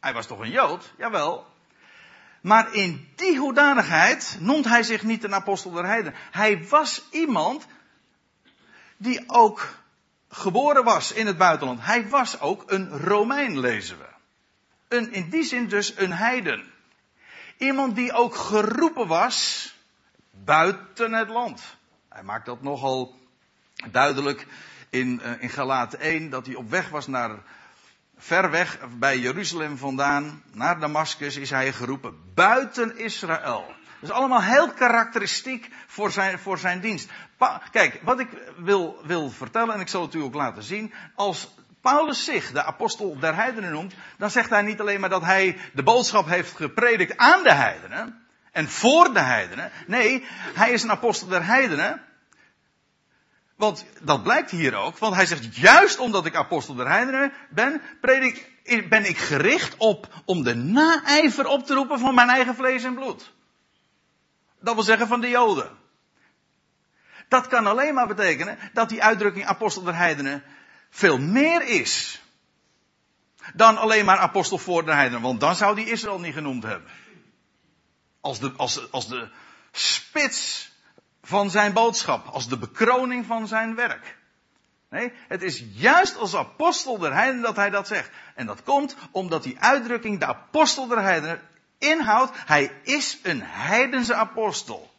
hij 0.01 0.13
was 0.13 0.27
toch 0.27 0.39
een 0.39 0.51
Jood? 0.51 0.93
Jawel. 0.99 1.47
Maar 2.41 2.75
in 2.75 3.09
die 3.17 3.39
hoedanigheid 3.39 4.37
noemt 4.41 4.65
hij 4.65 4.83
zich 4.83 5.03
niet 5.03 5.25
een 5.25 5.35
apostel 5.35 5.71
der 5.71 5.87
heidenen. 5.87 6.19
Hij 6.31 6.69
was 6.69 7.03
iemand 7.11 7.67
die 8.97 9.25
ook 9.27 9.75
geboren 10.29 10.85
was 10.85 11.13
in 11.13 11.27
het 11.27 11.39
buitenland. 11.39 11.85
Hij 11.85 12.09
was 12.09 12.41
ook 12.41 12.71
een 12.71 12.99
Romein, 12.99 13.59
lezen 13.59 13.99
we. 13.99 14.09
Een, 14.89 15.13
in 15.13 15.31
die 15.31 15.45
zin 15.45 15.69
dus 15.69 15.97
een 15.97 16.13
heiden. 16.13 16.73
Iemand 17.57 17.95
die 17.97 18.13
ook 18.13 18.35
geroepen 18.35 19.07
was 19.07 19.69
buiten 20.31 21.13
het 21.13 21.29
land. 21.29 21.63
Hij 22.11 22.23
maakt 22.23 22.47
dat 22.47 22.63
nogal 22.63 23.19
duidelijk 23.91 24.47
in, 24.89 25.21
uh, 25.25 25.43
in 25.43 25.51
Galaten 25.51 26.01
1, 26.01 26.31
dat 26.31 26.47
hij 26.47 26.55
op 26.55 26.71
weg 26.71 26.89
was 26.89 27.07
naar 27.07 27.31
ver 28.19 28.51
weg 28.51 28.79
bij 28.99 29.19
Jeruzalem 29.19 29.79
vandaan, 29.79 30.43
naar 30.53 30.81
Damascus, 30.81 31.37
is 31.37 31.51
hij 31.51 31.73
geroepen 31.73 32.15
buiten 32.35 32.99
Israël. 32.99 33.75
Dat 34.01 34.11
is 34.11 34.17
allemaal 34.17 34.43
heel 34.43 34.73
karakteristiek 34.73 35.71
voor 35.87 36.11
zijn, 36.11 36.39
voor 36.39 36.59
zijn 36.59 36.81
dienst. 36.81 37.11
Kijk, 37.71 38.01
wat 38.03 38.21
ik 38.21 38.29
wil, 38.57 39.01
wil 39.05 39.31
vertellen, 39.31 39.75
en 39.75 39.81
ik 39.81 39.89
zal 39.89 40.03
het 40.03 40.15
u 40.15 40.21
ook 40.21 40.35
laten 40.35 40.63
zien. 40.63 40.93
Als 41.15 41.55
Paulus 41.81 42.25
zich 42.25 42.53
de 42.53 42.65
apostel 42.65 43.19
der 43.19 43.35
heidenen 43.35 43.73
noemt, 43.73 43.95
dan 44.19 44.31
zegt 44.31 44.51
hij 44.51 44.63
niet 44.63 44.81
alleen 44.81 45.01
maar 45.01 45.09
dat 45.09 45.25
hij 45.25 45.59
de 45.73 45.83
boodschap 45.83 46.27
heeft 46.27 46.57
gepredikt 46.57 47.17
aan 47.17 47.43
de 47.43 47.53
heidenen. 47.53 48.20
En 48.53 48.69
voor 48.69 49.13
de 49.13 49.21
heidenen. 49.21 49.71
Nee, 49.87 50.25
hij 50.55 50.71
is 50.71 50.83
een 50.83 50.91
apostel 50.91 51.29
der 51.29 51.45
heidenen. 51.45 52.03
Want 53.57 53.85
dat 54.01 54.23
blijkt 54.23 54.51
hier 54.51 54.75
ook, 54.75 54.99
want 54.99 55.15
hij 55.15 55.27
zegt 55.27 55.57
juist 55.57 55.99
omdat 55.99 56.27
ik 56.27 56.35
apostel 56.35 56.75
der 56.75 56.89
heidenen 56.89 57.33
ben, 57.51 57.83
predik, 58.01 58.51
ben 58.89 59.05
ik 59.05 59.19
gericht 59.19 59.77
op 59.77 60.09
om 60.25 60.43
de 60.43 60.55
naijver 60.55 61.47
op 61.47 61.67
te 61.67 61.75
roepen 61.75 61.99
van 61.99 62.15
mijn 62.15 62.29
eigen 62.29 62.55
vlees 62.55 62.85
en 62.85 62.95
bloed. 62.95 63.33
Dat 64.61 64.75
wil 64.75 64.83
zeggen 64.83 65.07
van 65.07 65.21
de 65.21 65.29
Joden. 65.29 65.79
Dat 67.29 67.47
kan 67.47 67.67
alleen 67.67 67.95
maar 67.95 68.07
betekenen 68.07 68.59
dat 68.73 68.89
die 68.89 69.03
uitdrukking 69.03 69.47
apostel 69.47 69.83
der 69.83 69.97
heidenen 69.97 70.43
veel 70.91 71.19
meer 71.19 71.63
is. 71.63 72.23
Dan 73.55 73.77
alleen 73.77 74.05
maar 74.05 74.19
apostel 74.19 74.59
voor 74.59 74.85
de 74.85 74.93
heidenen, 74.93 75.23
want 75.23 75.41
dan 75.41 75.57
zou 75.57 75.75
die 75.75 75.91
Israël 75.91 76.21
niet 76.21 76.35
genoemd 76.35 76.63
hebben. 76.63 76.89
Als 78.21 78.39
de, 78.39 78.53
als, 78.57 78.91
als 78.91 79.09
de 79.09 79.29
spits 79.73 80.71
van 81.23 81.51
zijn 81.51 81.73
boodschap, 81.73 82.27
als 82.27 82.49
de 82.49 82.59
bekroning 82.59 83.27
van 83.27 83.49
zijn 83.49 83.75
werk. 83.75 84.19
Nee, 84.89 85.13
het 85.29 85.43
is 85.43 85.65
juist 85.73 86.17
als 86.17 86.35
apostel 86.35 86.99
der 86.99 87.13
heidenen 87.13 87.43
dat 87.43 87.57
hij 87.57 87.71
dat 87.71 87.87
zegt. 87.87 88.11
En 88.35 88.47
dat 88.47 88.63
komt 88.63 88.97
omdat 89.11 89.43
die 89.43 89.61
uitdrukking 89.61 90.19
de 90.19 90.27
apostel 90.27 90.87
der 90.87 91.03
heidenen 91.03 91.41
inhoudt, 91.79 92.33
hij 92.35 92.73
is 92.83 93.19
een 93.23 93.43
heidense 93.43 94.15
apostel. 94.15 94.91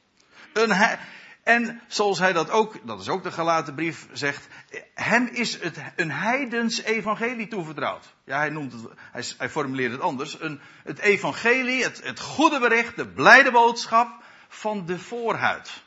Een 0.53 0.71
he 0.71 0.95
en 1.43 1.81
zoals 1.87 2.19
hij 2.19 2.33
dat 2.33 2.49
ook, 2.49 2.87
dat 2.87 3.01
is 3.01 3.09
ook 3.09 3.23
de 3.23 3.31
gelaten 3.31 3.75
brief, 3.75 4.07
zegt, 4.11 4.47
hem 4.93 5.27
is 5.27 5.59
het 5.61 5.77
een 5.95 6.11
heidens 6.11 6.81
evangelie 6.81 7.47
toevertrouwd. 7.47 8.13
Ja, 8.23 8.37
hij 8.37 8.49
noemt 8.49 8.73
het, 8.73 8.81
hij, 9.11 9.23
hij 9.37 9.49
formuleert 9.49 9.91
het 9.91 10.01
anders. 10.01 10.39
Een, 10.39 10.61
het 10.83 10.99
evangelie, 10.99 11.83
het, 11.83 12.03
het 12.03 12.19
goede 12.19 12.59
bericht, 12.59 12.95
de 12.95 13.07
blijde 13.07 13.51
boodschap 13.51 14.23
van 14.47 14.85
de 14.85 14.99
voorhuid. 14.99 15.83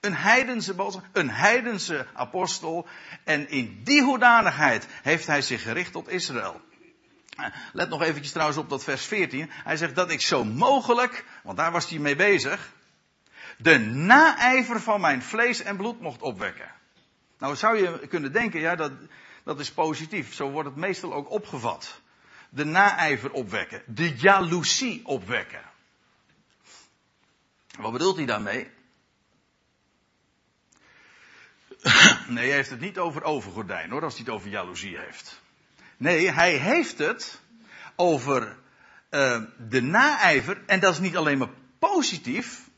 Een 0.00 0.14
heidense 0.14 0.74
boodschap, 0.74 1.04
een 1.12 1.30
heidense 1.30 2.06
apostel. 2.14 2.88
En 3.24 3.48
in 3.48 3.80
die 3.84 4.02
hoedanigheid 4.02 4.86
heeft 5.02 5.26
hij 5.26 5.42
zich 5.42 5.62
gericht 5.62 5.92
tot 5.92 6.08
Israël. 6.08 6.60
Let 7.72 7.88
nog 7.88 8.02
eventjes 8.02 8.32
trouwens 8.32 8.58
op 8.58 8.68
dat 8.68 8.84
vers 8.84 9.04
14. 9.04 9.50
Hij 9.50 9.76
zegt 9.76 9.94
dat 9.94 10.10
ik 10.10 10.20
zo 10.20 10.44
mogelijk, 10.44 11.24
want 11.42 11.56
daar 11.56 11.72
was 11.72 11.88
hij 11.88 11.98
mee 11.98 12.16
bezig, 12.16 12.72
de 13.58 13.78
naijver 13.78 14.80
van 14.80 15.00
mijn 15.00 15.22
vlees 15.22 15.62
en 15.62 15.76
bloed 15.76 16.00
mocht 16.00 16.22
opwekken. 16.22 16.72
Nou 17.38 17.56
zou 17.56 17.76
je 17.76 18.06
kunnen 18.08 18.32
denken, 18.32 18.60
ja 18.60 18.76
dat, 18.76 18.92
dat 19.44 19.60
is 19.60 19.72
positief. 19.72 20.34
Zo 20.34 20.50
wordt 20.50 20.68
het 20.68 20.78
meestal 20.78 21.14
ook 21.14 21.30
opgevat. 21.30 22.00
De 22.48 22.64
naijver 22.64 23.30
opwekken. 23.30 23.82
De 23.86 24.16
jaloezie 24.16 25.06
opwekken. 25.06 25.62
Wat 27.78 27.92
bedoelt 27.92 28.16
hij 28.16 28.26
daarmee? 28.26 28.70
Nee, 32.28 32.46
hij 32.46 32.56
heeft 32.56 32.70
het 32.70 32.80
niet 32.80 32.98
over 32.98 33.22
overgordijn 33.22 33.90
hoor, 33.90 34.02
als 34.02 34.14
hij 34.14 34.24
het 34.24 34.34
over 34.34 34.48
jaloezie 34.48 34.98
heeft. 34.98 35.39
Nee, 36.00 36.30
hij 36.30 36.52
heeft 36.52 36.98
het 36.98 37.40
over 37.96 38.56
uh, 39.10 39.40
de 39.68 39.82
naijver. 39.82 40.62
En 40.66 40.80
dat 40.80 40.92
is 40.92 40.98
niet 40.98 41.16
alleen 41.16 41.38
maar 41.38 41.48
positief. 41.78 42.68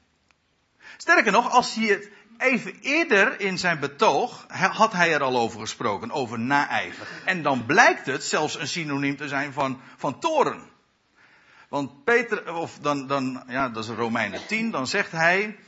Sterker 0.97 1.33
nog, 1.33 1.51
als 1.51 1.75
hij 1.75 1.87
het 1.87 2.11
even 2.39 2.79
eerder 2.81 3.41
in 3.41 3.59
zijn 3.59 3.81
betoog, 3.81 4.47
had 4.49 4.93
hij 4.93 5.15
er 5.15 5.23
al 5.23 5.39
over 5.39 5.61
gesproken, 5.61 6.11
over 6.11 6.39
naijver. 6.39 7.07
En 7.25 7.43
dan 7.43 7.67
blijkt 7.67 8.07
het 8.07 8.25
zelfs 8.25 8.59
een 8.59 8.69
synoniem 8.69 9.17
te 9.17 9.29
zijn 9.29 9.53
van, 9.53 9.81
van 9.97 10.19
toren. 10.19 10.63
Want 11.69 12.05
Peter, 12.05 12.55
of 12.55 12.79
dan, 12.79 13.07
dan, 13.07 13.45
ja, 13.49 13.69
dat 13.69 13.85
is 13.85 13.91
Romeinen 13.91 14.47
10, 14.47 14.71
dan 14.71 14.87
zegt 14.87 15.13
hij, 15.13 15.59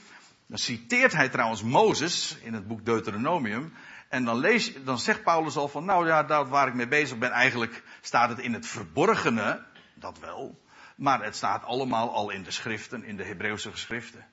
dan 0.46 0.58
citeert 0.58 1.12
hij 1.12 1.28
trouwens 1.28 1.62
Mozes 1.62 2.37
in 2.42 2.54
het 2.54 2.68
boek 2.68 2.84
Deuteronomium. 2.84 3.73
En 4.14 4.25
dan, 4.25 4.38
lees, 4.38 4.73
dan 4.85 4.99
zegt 4.99 5.23
Paulus 5.23 5.56
al 5.56 5.68
van, 5.68 5.85
nou 5.85 6.06
ja, 6.06 6.23
daar 6.23 6.49
waar 6.49 6.68
ik 6.68 6.75
mee 6.75 6.88
bezig 6.88 7.18
ben, 7.18 7.30
eigenlijk 7.30 7.83
staat 8.00 8.28
het 8.28 8.38
in 8.38 8.52
het 8.52 8.66
verborgene, 8.66 9.64
dat 9.94 10.18
wel. 10.18 10.62
Maar 10.97 11.25
het 11.25 11.37
staat 11.37 11.64
allemaal 11.64 12.12
al 12.12 12.30
in 12.30 12.42
de 12.42 12.50
schriften, 12.50 13.04
in 13.04 13.16
de 13.16 13.25
Hebreeuwse 13.25 13.71
geschriften. 13.71 14.26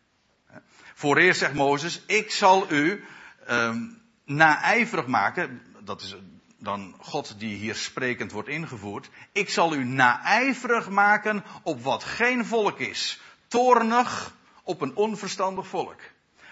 Vooreerst 0.94 1.40
zegt 1.40 1.54
Mozes, 1.54 2.02
ik 2.06 2.32
zal 2.32 2.72
u 2.72 3.04
um, 3.50 4.02
naijverig 4.26 5.08
maken. 5.08 5.62
Dat 5.80 6.02
is 6.02 6.16
dan 6.58 6.96
God 7.00 7.40
die 7.40 7.56
hier 7.56 7.76
sprekend 7.76 8.32
wordt 8.32 8.50
ingevoerd. 8.50 9.10
Ik 9.32 9.50
zal 9.50 9.74
u 9.74 9.86
naijverig 9.86 10.90
maken 10.90 11.44
op 11.64 11.84
wat 11.84 12.04
geen 12.04 12.46
volk 12.46 12.80
is. 12.80 13.22
Toornig 13.48 14.36
op 14.64 14.82
een 14.82 14.96
onverstandig 14.96 15.68
volk. 15.68 16.00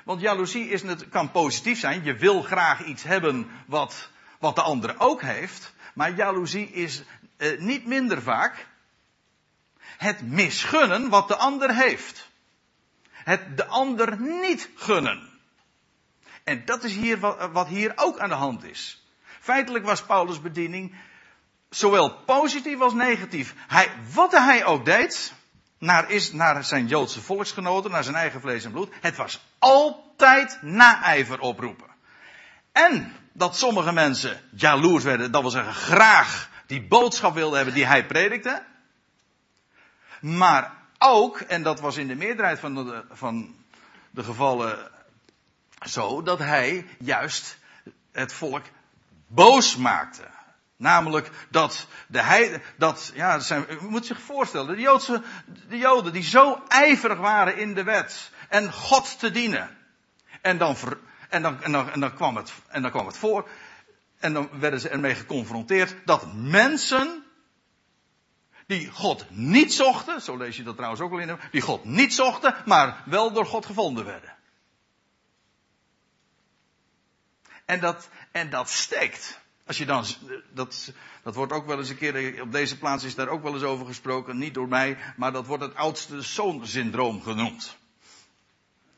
Want 0.09 0.21
jaloezie 0.21 0.69
is, 0.69 0.83
kan 1.09 1.31
positief 1.31 1.79
zijn. 1.79 2.03
Je 2.03 2.15
wil 2.15 2.41
graag 2.41 2.85
iets 2.85 3.03
hebben 3.03 3.49
wat, 3.65 4.09
wat 4.39 4.55
de 4.55 4.61
andere 4.61 4.95
ook 4.97 5.21
heeft. 5.21 5.73
Maar 5.93 6.15
jaloezie 6.15 6.71
is 6.71 7.03
eh, 7.37 7.59
niet 7.59 7.85
minder 7.85 8.21
vaak 8.21 8.67
het 9.97 10.21
misgunnen 10.21 11.09
wat 11.09 11.27
de 11.27 11.35
ander 11.35 11.75
heeft. 11.75 12.29
Het 13.11 13.57
de 13.57 13.65
ander 13.65 14.19
niet 14.21 14.69
gunnen. 14.75 15.29
En 16.43 16.65
dat 16.65 16.83
is 16.83 16.95
hier 16.95 17.19
wat, 17.19 17.51
wat 17.51 17.67
hier 17.67 17.91
ook 17.95 18.19
aan 18.19 18.29
de 18.29 18.35
hand 18.35 18.63
is. 18.63 19.05
Feitelijk 19.39 19.85
was 19.85 20.03
Paulus' 20.03 20.41
bediening 20.41 20.95
zowel 21.69 22.15
positief 22.15 22.79
als 22.79 22.93
negatief. 22.93 23.55
Hij, 23.67 23.89
wat 24.13 24.31
hij 24.31 24.65
ook 24.65 24.85
deed, 24.85 25.33
naar, 25.79 26.09
is, 26.09 26.31
naar 26.31 26.63
zijn 26.63 26.87
Joodse 26.87 27.21
volksgenoten, 27.21 27.91
naar 27.91 28.03
zijn 28.03 28.15
eigen 28.15 28.41
vlees 28.41 28.63
en 28.63 28.71
bloed. 28.71 28.93
Het 29.01 29.15
was 29.15 29.41
altijd 29.59 30.61
naijver 30.61 31.39
oproepen. 31.39 31.87
En 32.71 33.13
dat 33.33 33.57
sommige 33.57 33.91
mensen 33.91 34.41
jaloers 34.55 35.03
werden, 35.03 35.31
dat 35.31 35.41
wil 35.41 35.51
zeggen 35.51 35.73
graag 35.73 36.49
die 36.65 36.81
boodschap 36.81 37.33
wilden 37.33 37.55
hebben 37.55 37.75
die 37.75 37.85
hij 37.85 38.05
predikte. 38.05 38.63
Maar 40.19 40.73
ook, 40.97 41.39
en 41.39 41.63
dat 41.63 41.79
was 41.79 41.97
in 41.97 42.07
de 42.07 42.15
meerderheid 42.15 42.59
van 42.59 42.75
de, 42.75 43.03
van 43.11 43.55
de 44.11 44.23
gevallen 44.23 44.91
zo, 45.85 46.21
dat 46.21 46.39
hij 46.39 46.87
juist 46.99 47.57
het 48.11 48.33
volk 48.33 48.63
boos 49.27 49.75
maakte. 49.75 50.23
Namelijk 50.79 51.29
dat 51.49 51.87
de 52.07 52.21
heiden, 52.21 52.61
dat, 52.77 53.11
ja, 53.13 53.39
zijn, 53.39 53.65
u 53.69 53.87
moet 53.87 54.05
zich 54.05 54.21
voorstellen, 54.21 54.75
de, 54.75 54.81
Joodse, 54.81 55.21
de 55.67 55.77
Joden 55.77 56.13
die 56.13 56.23
zo 56.23 56.63
ijverig 56.67 57.17
waren 57.17 57.57
in 57.57 57.73
de 57.73 57.83
wet 57.83 58.31
en 58.49 58.73
God 58.73 59.19
te 59.19 59.31
dienen. 59.31 59.77
En 60.41 60.57
dan, 60.57 60.77
ver, 60.77 60.97
En 61.29 61.41
dan, 61.41 61.63
en, 61.63 61.71
dan, 61.71 61.91
en, 61.91 61.99
dan 61.99 62.13
kwam 62.13 62.35
het, 62.35 62.53
en 62.67 62.81
dan 62.81 62.91
kwam 62.91 63.05
het 63.05 63.17
voor. 63.17 63.49
En 64.19 64.33
dan 64.33 64.49
werden 64.59 64.79
ze 64.79 64.89
ermee 64.89 65.15
geconfronteerd 65.15 65.95
dat 66.05 66.33
mensen 66.33 67.23
die 68.65 68.89
God 68.91 69.25
niet 69.29 69.73
zochten, 69.73 70.21
zo 70.21 70.37
lees 70.37 70.57
je 70.57 70.63
dat 70.63 70.75
trouwens 70.75 71.01
ook 71.01 71.11
al 71.11 71.19
in, 71.19 71.39
die 71.51 71.61
God 71.61 71.83
niet 71.83 72.13
zochten, 72.13 72.55
maar 72.65 73.03
wel 73.05 73.31
door 73.31 73.45
God 73.45 73.65
gevonden 73.65 74.05
werden. 74.05 74.35
En 77.65 77.79
dat, 77.79 78.09
en 78.31 78.49
dat 78.49 78.69
steekt. 78.69 79.39
Als 79.69 79.77
je 79.77 79.85
dan, 79.85 80.05
dat, 80.53 80.93
dat 81.23 81.35
wordt 81.35 81.51
ook 81.51 81.65
wel 81.65 81.77
eens 81.77 81.89
een 81.89 81.97
keer, 81.97 82.41
op 82.41 82.51
deze 82.51 82.77
plaats 82.77 83.03
is 83.03 83.15
daar 83.15 83.27
ook 83.27 83.43
wel 83.43 83.53
eens 83.53 83.63
over 83.63 83.85
gesproken, 83.85 84.37
niet 84.37 84.53
door 84.53 84.67
mij, 84.67 84.97
maar 85.17 85.31
dat 85.31 85.45
wordt 85.45 85.63
het 85.63 85.75
oudste 85.75 86.21
zoon-syndroom 86.21 87.21
genoemd. 87.21 87.77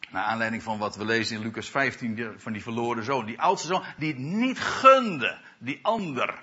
Naar 0.10 0.24
aanleiding 0.24 0.64
van 0.64 0.78
wat 0.78 0.96
we 0.96 1.06
lezen 1.06 1.36
in 1.36 1.42
Lucas 1.42 1.70
15, 1.70 2.34
van 2.38 2.54
die 2.54 2.62
verloren 2.62 3.04
zoon. 3.04 3.26
Die 3.26 3.42
oudste 3.42 3.68
zoon, 3.68 3.84
die 3.98 4.08
het 4.08 4.18
niet 4.18 4.60
gunde, 4.60 5.38
die 5.58 5.80
ander. 5.82 6.40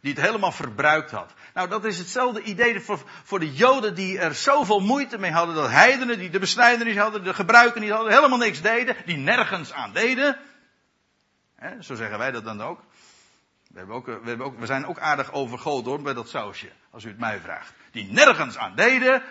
Die 0.00 0.12
het 0.12 0.24
helemaal 0.24 0.52
verbruikt 0.52 1.10
had. 1.10 1.34
Nou, 1.54 1.68
dat 1.68 1.84
is 1.84 1.98
hetzelfde 1.98 2.42
idee 2.42 2.80
voor, 2.80 3.02
voor 3.24 3.40
de 3.40 3.54
Joden 3.54 3.94
die 3.94 4.18
er 4.18 4.34
zoveel 4.34 4.80
moeite 4.80 5.18
mee 5.18 5.32
hadden. 5.32 5.54
Dat 5.54 5.70
heidenen 5.70 6.18
die 6.18 6.30
de 6.30 6.38
besnijdenis 6.38 6.96
hadden, 6.96 7.24
de 7.24 7.34
gebruiken 7.34 7.80
niet 7.80 7.90
hadden, 7.90 8.12
helemaal 8.12 8.38
niks 8.38 8.60
deden. 8.60 8.96
Die 9.06 9.16
nergens 9.16 9.72
aan 9.72 9.92
deden. 9.92 10.38
zo 11.80 11.94
zeggen 11.94 12.18
wij 12.18 12.30
dat 12.30 12.44
dan 12.44 12.62
ook. 12.62 12.85
We, 13.76 13.82
hebben 13.82 13.96
ook, 13.96 14.06
we, 14.06 14.28
hebben 14.28 14.46
ook, 14.46 14.58
we 14.58 14.66
zijn 14.66 14.86
ook 14.86 14.98
aardig 14.98 15.32
overgoten 15.32 15.90
hoor, 15.90 16.02
bij 16.02 16.14
dat 16.14 16.28
sausje. 16.28 16.70
Als 16.90 17.04
u 17.04 17.08
het 17.08 17.18
mij 17.18 17.40
vraagt. 17.40 17.72
Die 17.90 18.12
nergens 18.12 18.58
aan 18.58 18.74
deden. 18.76 19.22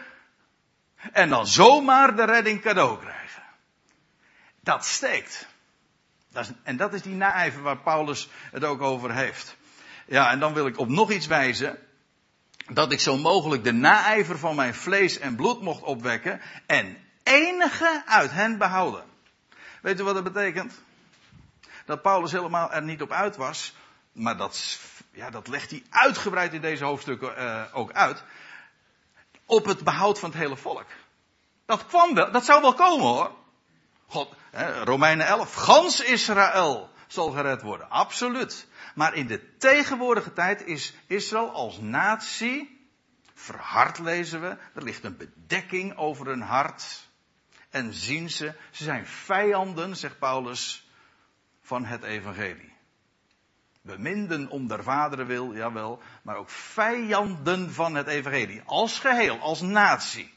En 1.12 1.30
dan 1.30 1.48
zomaar 1.48 2.16
de 2.16 2.24
redding 2.24 2.62
cadeau 2.62 3.00
krijgen. 3.00 3.44
Dat 4.60 4.86
steekt. 4.86 5.48
Dat 6.32 6.46
is, 6.46 6.52
en 6.64 6.78
dat 6.78 6.94
is 6.94 7.02
die 7.02 7.16
naijver 7.16 7.62
waar 7.62 7.78
Paulus 7.78 8.30
het 8.52 8.64
ook 8.64 8.82
over 8.82 9.14
heeft. 9.14 9.58
Ja, 10.06 10.32
en 10.32 10.40
dan 10.40 10.54
wil 10.54 10.68
ik 10.68 10.80
op 10.80 10.90
nog 10.90 11.12
iets 11.12 11.28
wijzen. 11.28 11.80
Dat 12.68 12.92
ik 12.92 13.00
zo 13.00 13.18
mogelijk 13.18 13.64
de 13.64 13.74
naijver 13.74 14.38
van 14.38 14.56
mijn 14.56 14.76
vlees 14.76 15.20
en 15.20 15.36
bloed 15.36 15.62
mocht 15.62 15.82
opwekken. 15.82 16.42
En 16.66 16.98
enige 17.24 18.04
uit 18.06 18.32
hen 18.32 18.58
behouden. 18.58 19.04
Weet 19.82 20.00
u 20.00 20.04
wat 20.04 20.14
dat 20.14 20.34
betekent? 20.34 20.82
Dat 21.86 22.02
Paulus 22.02 22.32
helemaal 22.32 22.72
er 22.72 22.84
niet 22.84 23.02
op 23.02 23.12
uit 23.12 23.36
was. 23.36 23.74
Maar 24.16 24.38
dat, 24.38 24.80
ja, 25.12 25.30
dat 25.30 25.48
legt 25.48 25.70
hij 25.70 25.84
uitgebreid 25.90 26.54
in 26.54 26.62
deze 26.62 26.86
hoofdstukken 26.86 27.38
uh, 27.38 27.64
ook 27.74 27.92
uit. 27.92 28.24
Op 29.46 29.66
het 29.66 29.84
behoud 29.84 30.20
van 30.20 30.30
het 30.30 30.40
hele 30.40 30.58
volk. 30.58 30.86
Dat 31.66 31.86
kwam 31.86 32.14
wel, 32.14 32.32
dat 32.32 32.46
zou 32.46 32.62
wel 32.62 32.74
komen 32.74 33.06
hoor. 33.06 33.32
God, 34.08 34.34
hè, 34.52 34.84
Romeinen 34.84 35.26
11. 35.26 35.54
Gans 35.54 36.04
Israël 36.04 36.90
zal 37.08 37.32
gered 37.32 37.62
worden. 37.62 37.90
Absoluut. 37.90 38.68
Maar 38.96 39.14
in 39.14 39.28
de 39.28 39.58
tegenwoordige 39.58 40.34
tijd 40.34 40.66
is 40.66 40.94
Israël 41.08 41.52
als 41.52 41.80
natie 41.80 42.90
verhard 43.34 44.00
lezen 44.00 44.42
we. 44.42 44.58
Er 44.74 44.84
ligt 44.84 45.04
een 45.04 45.18
bedekking 45.18 45.98
over 45.98 46.26
hun 46.26 46.42
hart. 46.42 47.08
En 47.70 47.94
zien 47.94 48.30
ze, 48.30 48.54
ze 48.72 48.84
zijn 48.84 49.08
vijanden, 49.08 49.96
zegt 49.96 50.20
Paulus, 50.20 50.90
van 51.62 51.86
het 51.86 52.04
evangelie. 52.04 52.75
Beminden 53.86 54.50
om 54.50 54.68
der 54.68 54.84
vaderen 54.84 55.26
wil, 55.26 55.56
jawel, 55.56 56.02
maar 56.22 56.36
ook 56.36 56.50
vijanden 56.50 57.74
van 57.74 57.96
het 57.96 58.08
evangelie. 58.08 58.62
Als 58.66 59.00
geheel, 59.00 59.40
als 59.40 59.62
natie. 59.62 60.34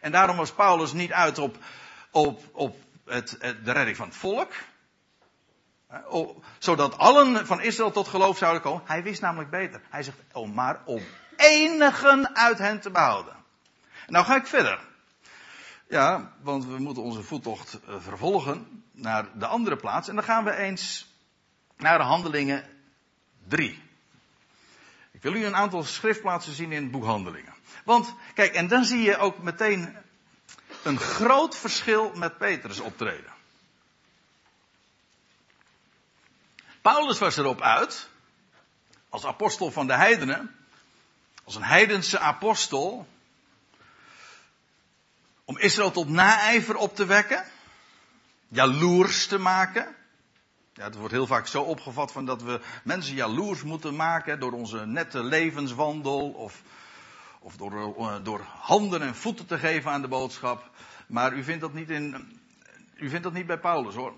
En 0.00 0.12
daarom 0.12 0.36
was 0.36 0.52
Paulus 0.52 0.92
niet 0.92 1.12
uit 1.12 1.38
op, 1.38 1.56
op, 2.10 2.40
op 2.52 2.76
het, 3.04 3.36
de 3.40 3.72
redding 3.72 3.96
van 3.96 4.08
het 4.08 4.16
volk. 4.16 4.52
Zodat 6.58 6.98
allen 6.98 7.46
van 7.46 7.60
Israël 7.60 7.90
tot 7.90 8.08
geloof 8.08 8.38
zouden 8.38 8.62
komen. 8.62 8.82
Hij 8.86 9.02
wist 9.02 9.20
namelijk 9.20 9.50
beter. 9.50 9.80
Hij 9.90 10.02
zegt, 10.02 10.18
oh, 10.32 10.54
maar 10.54 10.80
om 10.84 11.02
enigen 11.36 12.36
uit 12.36 12.58
hen 12.58 12.80
te 12.80 12.90
behouden. 12.90 13.36
Nou 14.06 14.24
ga 14.24 14.36
ik 14.36 14.46
verder. 14.46 14.78
Ja, 15.88 16.32
want 16.40 16.64
we 16.64 16.78
moeten 16.78 17.02
onze 17.02 17.22
voettocht 17.22 17.80
eh, 17.86 17.94
vervolgen 17.98 18.84
naar 18.92 19.26
de 19.38 19.46
andere 19.46 19.76
plaats. 19.76 20.08
En 20.08 20.14
dan 20.14 20.24
gaan 20.24 20.44
we 20.44 20.56
eens 20.56 21.12
naar 21.76 21.98
de 21.98 22.04
handelingen 22.04 22.73
3. 23.48 23.82
Ik 25.10 25.22
wil 25.22 25.34
u 25.34 25.44
een 25.44 25.56
aantal 25.56 25.82
schriftplaatsen 25.82 26.54
zien 26.54 26.72
in 26.72 26.82
het 26.82 26.90
boek 26.90 27.04
Handelingen. 27.04 27.54
Want, 27.84 28.14
kijk, 28.34 28.54
en 28.54 28.68
dan 28.68 28.84
zie 28.84 29.02
je 29.02 29.16
ook 29.16 29.38
meteen 29.38 29.96
een 30.82 30.98
groot 30.98 31.56
verschil 31.56 32.12
met 32.14 32.38
Petrus 32.38 32.80
optreden. 32.80 33.32
Paulus 36.82 37.18
was 37.18 37.36
erop 37.36 37.60
uit, 37.60 38.08
als 39.08 39.24
apostel 39.24 39.70
van 39.70 39.86
de 39.86 39.94
heidenen, 39.94 40.56
als 41.44 41.54
een 41.54 41.64
heidense 41.64 42.18
apostel, 42.18 43.08
om 45.44 45.58
Israël 45.58 45.90
tot 45.90 46.08
naijver 46.08 46.76
op 46.76 46.96
te 46.96 47.06
wekken, 47.06 47.44
jaloers 48.48 49.26
te 49.26 49.38
maken. 49.38 49.96
Ja, 50.76 50.84
het 50.84 50.94
wordt 50.94 51.12
heel 51.12 51.26
vaak 51.26 51.46
zo 51.46 51.62
opgevat 51.62 52.12
van 52.12 52.24
dat 52.24 52.42
we 52.42 52.60
mensen 52.84 53.14
jaloers 53.14 53.62
moeten 53.62 53.96
maken 53.96 54.40
door 54.40 54.52
onze 54.52 54.86
nette 54.86 55.22
levenswandel 55.22 56.30
of, 56.30 56.62
of 57.40 57.56
door, 57.56 57.96
eh, 57.98 58.14
door 58.22 58.40
handen 58.58 59.02
en 59.02 59.14
voeten 59.14 59.46
te 59.46 59.58
geven 59.58 59.90
aan 59.90 60.00
de 60.00 60.08
boodschap. 60.08 60.70
Maar 61.06 61.32
u 61.32 61.44
vindt 61.44 61.60
dat 61.60 61.72
niet 61.72 61.90
in, 61.90 62.38
u 62.96 63.08
vindt 63.08 63.24
dat 63.24 63.32
niet 63.32 63.46
bij 63.46 63.58
Paulus 63.58 63.94
hoor. 63.94 64.12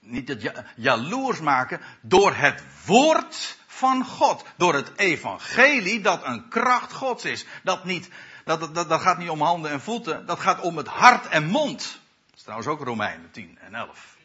Niet 0.00 0.28
het 0.28 0.52
jaloers 0.76 1.40
maken 1.40 1.80
door 2.00 2.34
het 2.34 2.64
woord 2.86 3.58
van 3.66 4.04
God. 4.04 4.44
Door 4.56 4.74
het 4.74 4.92
evangelie 4.96 6.00
dat 6.00 6.24
een 6.24 6.48
kracht 6.48 6.92
Gods 6.92 7.24
is. 7.24 7.46
Dat, 7.62 7.84
niet, 7.84 8.08
dat, 8.44 8.74
dat, 8.74 8.88
dat 8.88 9.00
gaat 9.00 9.18
niet 9.18 9.30
om 9.30 9.42
handen 9.42 9.70
en 9.70 9.80
voeten. 9.80 10.26
Dat 10.26 10.40
gaat 10.40 10.60
om 10.60 10.76
het 10.76 10.88
hart 10.88 11.28
en 11.28 11.44
mond. 11.44 12.00
Dat 12.26 12.36
is 12.36 12.42
trouwens 12.42 12.68
ook 12.68 12.80
Romeinen 12.80 13.30
10 13.30 13.58
en 13.60 13.74
11. 13.74 14.20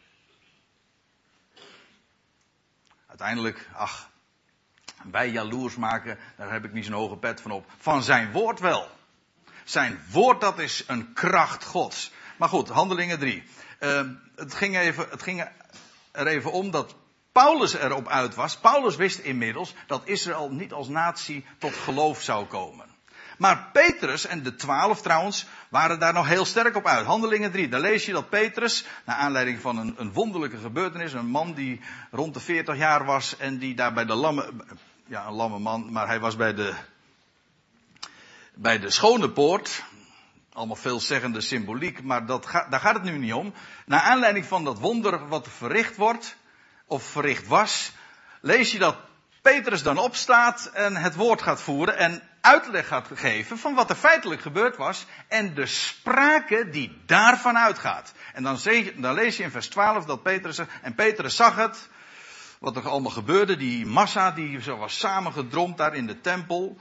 Uiteindelijk, 3.17 3.69
ach, 3.73 4.09
wij 5.11 5.29
jaloers 5.29 5.75
maken, 5.75 6.17
daar 6.35 6.51
heb 6.51 6.65
ik 6.65 6.73
niet 6.73 6.85
zo'n 6.85 6.93
hoge 6.93 7.17
pet 7.17 7.41
van 7.41 7.51
op. 7.51 7.65
Van 7.77 8.03
zijn 8.03 8.31
woord 8.31 8.59
wel. 8.59 8.89
Zijn 9.63 9.99
woord, 10.11 10.41
dat 10.41 10.59
is 10.59 10.83
een 10.87 11.13
kracht 11.13 11.63
Gods. 11.63 12.11
Maar 12.37 12.49
goed, 12.49 12.69
handelingen 12.69 13.19
3. 13.19 13.43
Uh, 13.79 14.01
het, 14.35 14.53
ging 14.53 14.77
even, 14.77 15.07
het 15.09 15.23
ging 15.23 15.49
er 16.11 16.27
even 16.27 16.51
om 16.51 16.71
dat 16.71 16.95
Paulus 17.31 17.73
erop 17.73 18.07
uit 18.07 18.35
was. 18.35 18.57
Paulus 18.57 18.95
wist 18.95 19.19
inmiddels 19.19 19.73
dat 19.87 20.07
Israël 20.07 20.49
niet 20.51 20.73
als 20.73 20.87
natie 20.87 21.45
tot 21.57 21.73
geloof 21.73 22.21
zou 22.21 22.45
komen. 22.45 22.85
Maar 23.37 23.69
Petrus 23.73 24.25
en 24.25 24.43
de 24.43 24.55
twaalf 24.55 25.01
trouwens 25.01 25.45
waren 25.69 25.99
daar 25.99 26.13
nog 26.13 26.27
heel 26.27 26.45
sterk 26.45 26.75
op 26.75 26.85
uit. 26.85 27.05
Handelingen 27.05 27.51
3, 27.51 27.69
daar 27.69 27.79
lees 27.79 28.05
je 28.05 28.11
dat 28.11 28.29
Petrus, 28.29 28.85
naar 29.05 29.15
aanleiding 29.15 29.61
van 29.61 29.77
een, 29.77 29.95
een 29.97 30.13
wonderlijke 30.13 30.57
gebeurtenis, 30.57 31.13
een 31.13 31.27
man 31.27 31.53
die 31.53 31.81
rond 32.11 32.33
de 32.33 32.39
40 32.39 32.77
jaar 32.77 33.05
was 33.05 33.37
en 33.37 33.57
die 33.57 33.75
daar 33.75 33.93
bij 33.93 34.05
de 34.05 34.13
lamme, 34.13 34.51
ja 35.05 35.27
een 35.27 35.33
lamme 35.33 35.59
man, 35.59 35.91
maar 35.91 36.07
hij 36.07 36.19
was 36.19 36.35
bij 36.35 36.53
de, 36.53 36.73
bij 38.53 38.79
de 38.79 38.89
schone 38.89 39.29
poort, 39.29 39.83
allemaal 40.53 40.75
veelzeggende 40.75 41.41
symboliek, 41.41 42.03
maar 42.03 42.25
dat 42.25 42.47
daar 42.69 42.79
gaat 42.79 42.93
het 42.93 43.03
nu 43.03 43.17
niet 43.17 43.33
om. 43.33 43.53
Naar 43.85 44.01
aanleiding 44.01 44.45
van 44.45 44.63
dat 44.63 44.79
wonder 44.79 45.27
wat 45.27 45.47
verricht 45.49 45.95
wordt, 45.95 46.37
of 46.85 47.03
verricht 47.03 47.47
was, 47.47 47.91
lees 48.41 48.71
je 48.71 48.79
dat 48.79 48.97
Petrus 49.41 49.83
dan 49.83 49.97
opstaat 49.97 50.69
en 50.73 50.95
het 50.95 51.15
woord 51.15 51.41
gaat 51.41 51.61
voeren 51.61 51.97
en 51.97 52.26
uitleg 52.47 52.87
gaat 52.87 53.07
geven 53.13 53.57
van 53.57 53.73
wat 53.73 53.89
er 53.89 53.95
feitelijk 53.95 54.41
gebeurd 54.41 54.77
was 54.77 55.05
en 55.27 55.53
de 55.53 55.65
sprake 55.65 56.69
die 56.69 57.01
daarvan 57.05 57.57
uitgaat. 57.57 58.13
En 58.33 58.43
dan, 58.43 58.57
dan 58.95 59.13
lees 59.13 59.37
je 59.37 59.43
in 59.43 59.51
vers 59.51 59.67
12 59.67 60.05
dat 60.05 60.23
Petrus, 60.23 60.59
en 60.81 60.95
Petrus 60.95 61.35
zag 61.35 61.55
het, 61.55 61.89
wat 62.59 62.75
er 62.75 62.87
allemaal 62.87 63.11
gebeurde, 63.11 63.57
die 63.57 63.85
massa 63.85 64.31
die 64.31 64.61
zo 64.61 64.77
was 64.77 64.99
samengedromd 64.99 65.77
daar 65.77 65.95
in 65.95 66.07
de 66.07 66.21
tempel, 66.21 66.77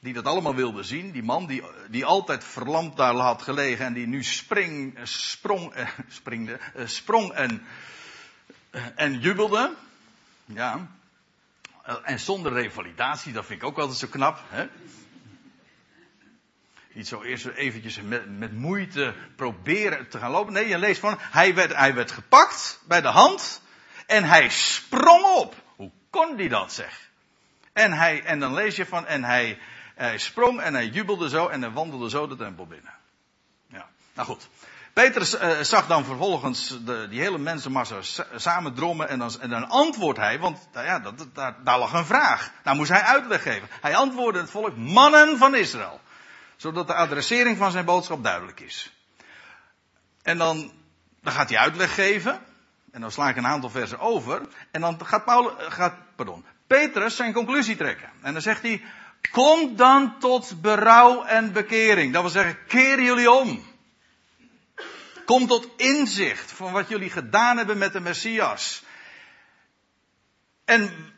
die 0.00 0.12
dat 0.12 0.24
allemaal 0.24 0.54
wilde 0.54 0.82
zien, 0.82 1.10
die 1.10 1.22
man 1.22 1.46
die, 1.46 1.62
die 1.88 2.04
altijd 2.04 2.44
verlamd 2.44 2.96
daar 2.96 3.14
had 3.14 3.42
gelegen 3.42 3.86
en 3.86 3.92
die 3.92 4.06
nu 4.06 4.24
spring, 4.24 4.98
sprong, 5.02 5.72
eh, 5.72 5.88
eh, 6.74 6.86
sprong 6.86 7.32
en, 7.32 7.62
en 8.94 9.20
jubelde. 9.20 9.74
Ja. 10.44 10.88
En 12.02 12.20
zonder 12.20 12.52
revalidatie, 12.52 13.32
dat 13.32 13.46
vind 13.46 13.62
ik 13.62 13.68
ook 13.68 13.78
altijd 13.78 13.98
zo 13.98 14.06
knap. 14.06 14.40
Hè? 14.48 14.68
Niet 16.92 17.08
zo 17.08 17.22
eerst 17.22 17.46
eventjes 17.46 18.00
met, 18.00 18.38
met 18.38 18.52
moeite 18.52 19.14
proberen 19.36 20.08
te 20.08 20.18
gaan 20.18 20.30
lopen. 20.30 20.52
Nee, 20.52 20.68
je 20.68 20.78
leest 20.78 21.00
van, 21.00 21.16
hij 21.20 21.54
werd, 21.54 21.74
hij 21.74 21.94
werd 21.94 22.10
gepakt 22.10 22.80
bij 22.86 23.00
de 23.00 23.08
hand 23.08 23.62
en 24.06 24.24
hij 24.24 24.48
sprong 24.48 25.24
op. 25.24 25.54
Hoe 25.76 25.90
kon 26.10 26.36
die 26.36 26.48
dat 26.48 26.72
zeg? 26.72 27.10
En, 27.72 27.92
hij, 27.92 28.24
en 28.24 28.40
dan 28.40 28.54
lees 28.54 28.76
je 28.76 28.86
van, 28.86 29.06
en 29.06 29.24
hij, 29.24 29.58
hij 29.94 30.18
sprong 30.18 30.60
en 30.60 30.74
hij 30.74 30.86
jubelde 30.86 31.28
zo 31.28 31.48
en 31.48 31.62
hij 31.62 31.70
wandelde 31.70 32.10
zo 32.10 32.26
de 32.26 32.36
tempel 32.36 32.66
binnen. 32.66 32.94
Ja, 33.66 33.88
nou 34.14 34.28
goed. 34.28 34.48
Petrus 34.92 35.34
uh, 35.34 35.60
zag 35.60 35.86
dan 35.86 36.04
vervolgens 36.04 36.78
de, 36.84 37.06
die 37.10 37.20
hele 37.20 37.38
mensenmassa 37.38 37.96
samen 38.36 38.74
drommen 38.74 39.08
en 39.08 39.18
dan, 39.18 39.40
en 39.40 39.50
dan 39.50 39.68
antwoordt 39.68 40.18
hij, 40.18 40.38
want 40.38 40.68
nou 40.72 40.86
ja, 40.86 40.98
dat, 40.98 41.26
daar, 41.32 41.56
daar 41.64 41.78
lag 41.78 41.92
een 41.92 42.06
vraag. 42.06 42.50
Nou 42.64 42.76
moest 42.76 42.90
hij 42.90 43.02
uitleg 43.02 43.42
geven. 43.42 43.68
Hij 43.80 43.96
antwoordde 43.96 44.40
het 44.40 44.50
volk, 44.50 44.76
mannen 44.76 45.38
van 45.38 45.54
Israël. 45.54 46.00
Zodat 46.56 46.86
de 46.86 46.94
adressering 46.94 47.56
van 47.56 47.70
zijn 47.70 47.84
boodschap 47.84 48.24
duidelijk 48.24 48.60
is. 48.60 48.92
En 50.22 50.38
dan, 50.38 50.72
dan 51.22 51.32
gaat 51.32 51.48
hij 51.48 51.58
uitleg 51.58 51.94
geven. 51.94 52.40
En 52.92 53.00
dan 53.00 53.10
sla 53.10 53.28
ik 53.28 53.36
een 53.36 53.46
aantal 53.46 53.70
versen 53.70 53.98
over. 53.98 54.40
En 54.70 54.80
dan 54.80 55.06
gaat, 55.06 55.24
Paulus, 55.24 55.52
gaat 55.58 55.94
pardon, 56.16 56.44
Petrus 56.66 57.16
zijn 57.16 57.32
conclusie 57.32 57.76
trekken. 57.76 58.08
En 58.22 58.32
dan 58.32 58.42
zegt 58.42 58.62
hij, 58.62 58.82
kom 59.30 59.76
dan 59.76 60.18
tot 60.18 60.60
berouw 60.60 61.24
en 61.24 61.52
bekering. 61.52 62.12
Dat 62.12 62.22
wil 62.22 62.30
zeggen, 62.30 62.58
keer 62.66 63.02
jullie 63.02 63.30
om. 63.30 63.69
Kom 65.30 65.46
tot 65.46 65.68
inzicht 65.76 66.52
van 66.52 66.72
wat 66.72 66.88
jullie 66.88 67.10
gedaan 67.10 67.56
hebben 67.56 67.78
met 67.78 67.92
de 67.92 68.00
Messias. 68.00 68.82
En 70.64 71.12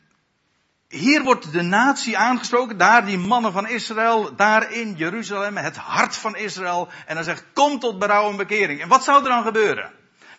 hier 0.88 1.22
wordt 1.22 1.52
de 1.52 1.62
natie 1.62 2.18
aangesproken, 2.18 2.76
daar 2.78 3.04
die 3.04 3.18
mannen 3.18 3.52
van 3.52 3.68
Israël, 3.68 4.36
daar 4.36 4.72
in 4.72 4.94
Jeruzalem, 4.96 5.56
het 5.56 5.76
hart 5.76 6.16
van 6.16 6.36
Israël. 6.36 6.88
En 7.06 7.14
dan 7.14 7.24
zegt, 7.24 7.44
kom 7.52 7.78
tot 7.78 7.98
berouw 7.98 8.30
en 8.30 8.36
bekering. 8.36 8.80
En 8.80 8.88
wat 8.88 9.04
zou 9.04 9.22
er 9.22 9.28
dan 9.28 9.42
gebeuren? 9.42 9.90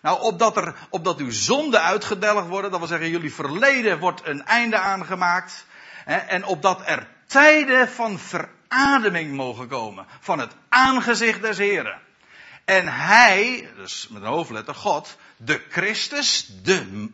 Nou, 0.02 0.20
opdat, 0.20 0.56
er, 0.56 0.74
opdat 0.90 1.18
uw 1.18 1.30
zonden 1.30 1.82
uitgedelgd 1.82 2.48
worden, 2.48 2.70
dat 2.70 2.78
wil 2.78 2.88
zeggen, 2.88 3.10
jullie 3.10 3.34
verleden 3.34 3.98
wordt 3.98 4.26
een 4.26 4.44
einde 4.44 4.78
aangemaakt. 4.78 5.66
Hè, 6.04 6.16
en 6.16 6.44
opdat 6.44 6.82
er 6.84 7.08
tijden 7.26 7.88
van 7.88 8.18
verademing 8.18 9.32
mogen 9.32 9.68
komen, 9.68 10.06
van 10.20 10.38
het 10.38 10.52
aangezicht 10.68 11.42
des 11.42 11.58
Heren. 11.58 12.02
En 12.64 12.88
hij, 12.88 13.70
dus 13.76 14.08
met 14.08 14.22
een 14.22 14.28
hoofdletter 14.28 14.74
God, 14.74 15.16
de 15.36 15.62
Christus, 15.70 16.48
de 16.62 17.08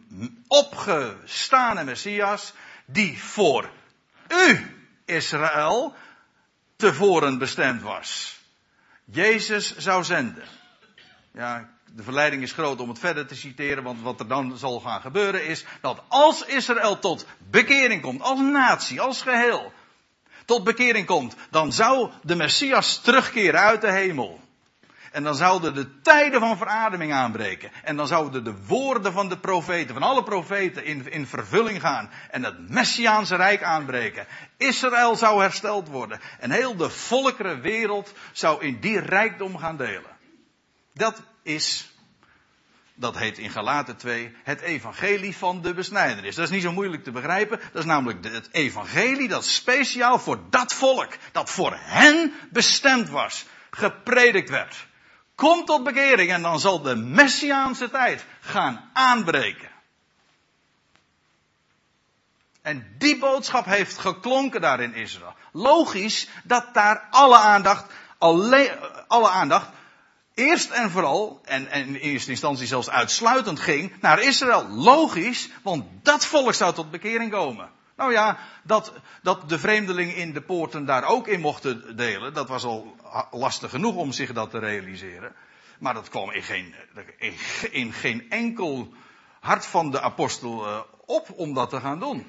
opgestane 0.46 1.84
Messias, 1.84 2.52
die 2.84 3.22
voor 3.22 3.70
u, 4.28 4.76
Israël, 5.04 5.94
tevoren 6.76 7.38
bestemd 7.38 7.82
was. 7.82 8.38
Jezus 9.04 9.76
zou 9.76 10.04
zenden. 10.04 10.44
Ja, 11.32 11.70
de 11.94 12.02
verleiding 12.02 12.42
is 12.42 12.52
groot 12.52 12.80
om 12.80 12.88
het 12.88 12.98
verder 12.98 13.26
te 13.26 13.34
citeren, 13.34 13.82
want 13.82 14.00
wat 14.00 14.20
er 14.20 14.28
dan 14.28 14.58
zal 14.58 14.80
gaan 14.80 15.00
gebeuren 15.00 15.46
is 15.46 15.64
dat 15.80 16.02
als 16.08 16.44
Israël 16.44 16.98
tot 16.98 17.26
bekering 17.50 18.02
komt, 18.02 18.22
als 18.22 18.40
natie, 18.40 19.00
als 19.00 19.22
geheel, 19.22 19.72
tot 20.44 20.64
bekering 20.64 21.06
komt, 21.06 21.34
dan 21.50 21.72
zou 21.72 22.10
de 22.22 22.36
Messias 22.36 23.00
terugkeren 23.00 23.60
uit 23.60 23.80
de 23.80 23.90
hemel. 23.90 24.40
En 25.10 25.22
dan 25.22 25.34
zouden 25.34 25.74
de 25.74 26.00
tijden 26.00 26.40
van 26.40 26.56
verademing 26.56 27.12
aanbreken. 27.12 27.70
En 27.82 27.96
dan 27.96 28.06
zouden 28.06 28.44
de 28.44 28.54
woorden 28.66 29.12
van 29.12 29.28
de 29.28 29.38
profeten, 29.38 29.94
van 29.94 30.02
alle 30.02 30.22
profeten, 30.22 30.84
in, 30.84 31.12
in 31.12 31.26
vervulling 31.26 31.80
gaan. 31.80 32.10
En 32.30 32.44
het 32.44 32.68
Messiaanse 32.68 33.36
Rijk 33.36 33.62
aanbreken. 33.62 34.26
Israël 34.56 35.16
zou 35.16 35.42
hersteld 35.42 35.88
worden. 35.88 36.20
En 36.38 36.50
heel 36.50 36.76
de 36.76 36.90
volkerenwereld 36.90 38.12
zou 38.32 38.64
in 38.64 38.80
die 38.80 39.00
rijkdom 39.00 39.58
gaan 39.58 39.76
delen. 39.76 40.18
Dat 40.94 41.22
is, 41.42 41.90
dat 42.94 43.18
heet 43.18 43.38
in 43.38 43.50
Galaten 43.50 43.96
2, 43.96 44.36
het 44.42 44.60
evangelie 44.60 45.36
van 45.36 45.62
de 45.62 45.74
besnijdenis. 45.74 46.34
Dat 46.34 46.44
is 46.44 46.50
niet 46.50 46.62
zo 46.62 46.72
moeilijk 46.72 47.04
te 47.04 47.10
begrijpen. 47.10 47.60
Dat 47.72 47.82
is 47.82 47.88
namelijk 47.88 48.24
het 48.24 48.48
evangelie 48.52 49.28
dat 49.28 49.44
speciaal 49.44 50.18
voor 50.18 50.40
dat 50.50 50.74
volk, 50.74 51.12
dat 51.32 51.50
voor 51.50 51.76
hen 51.76 52.32
bestemd 52.50 53.08
was, 53.08 53.46
gepredikt 53.70 54.50
werd. 54.50 54.88
Kom 55.40 55.64
tot 55.64 55.84
bekering 55.84 56.30
en 56.30 56.42
dan 56.42 56.60
zal 56.60 56.82
de 56.82 56.96
Messiaanse 56.96 57.90
tijd 57.90 58.24
gaan 58.40 58.90
aanbreken. 58.92 59.70
En 62.62 62.94
die 62.98 63.18
boodschap 63.18 63.64
heeft 63.64 63.98
geklonken 63.98 64.60
daar 64.60 64.80
in 64.80 64.94
Israël. 64.94 65.34
Logisch 65.52 66.28
dat 66.44 66.74
daar 66.74 67.06
alle 67.10 67.36
aandacht, 67.36 67.84
alleen, 68.18 68.70
alle 69.06 69.28
aandacht 69.28 69.68
eerst 70.34 70.70
en 70.70 70.90
vooral, 70.90 71.40
en, 71.44 71.70
en, 71.70 71.86
in 71.86 71.94
eerste 71.94 72.30
instantie 72.30 72.66
zelfs 72.66 72.90
uitsluitend 72.90 73.60
ging, 73.60 74.00
naar 74.00 74.22
Israël. 74.22 74.68
Logisch, 74.68 75.48
want 75.62 75.84
dat 76.02 76.26
volk 76.26 76.54
zou 76.54 76.74
tot 76.74 76.90
bekering 76.90 77.30
komen. 77.30 77.70
Nou 78.00 78.12
ja, 78.12 78.38
dat, 78.62 78.92
dat 79.22 79.48
de 79.48 79.58
vreemdelingen 79.58 80.14
in 80.14 80.32
de 80.32 80.40
poorten 80.40 80.84
daar 80.84 81.04
ook 81.04 81.28
in 81.28 81.40
mochten 81.40 81.96
delen, 81.96 82.34
dat 82.34 82.48
was 82.48 82.64
al 82.64 82.96
lastig 83.30 83.70
genoeg 83.70 83.94
om 83.94 84.12
zich 84.12 84.32
dat 84.32 84.50
te 84.50 84.58
realiseren. 84.58 85.34
Maar 85.78 85.94
dat 85.94 86.08
kwam 86.08 86.30
in 86.30 86.42
geen, 86.42 86.74
in 87.70 87.92
geen 87.92 88.30
enkel 88.30 88.92
hart 89.40 89.66
van 89.66 89.90
de 89.90 90.00
apostel 90.00 90.66
eh, 90.66 90.80
op 91.06 91.30
om 91.36 91.54
dat 91.54 91.70
te 91.70 91.80
gaan 91.80 91.98
doen. 91.98 92.26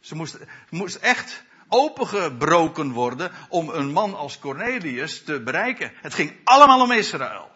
Ze 0.00 0.14
moest, 0.14 0.38
moest 0.70 0.96
echt 0.96 1.44
opengebroken 1.68 2.90
worden 2.90 3.32
om 3.48 3.68
een 3.68 3.92
man 3.92 4.14
als 4.14 4.38
Cornelius 4.38 5.24
te 5.24 5.40
bereiken. 5.40 5.92
Het 5.94 6.14
ging 6.14 6.32
allemaal 6.44 6.80
om 6.80 6.92
Israël. 6.92 7.50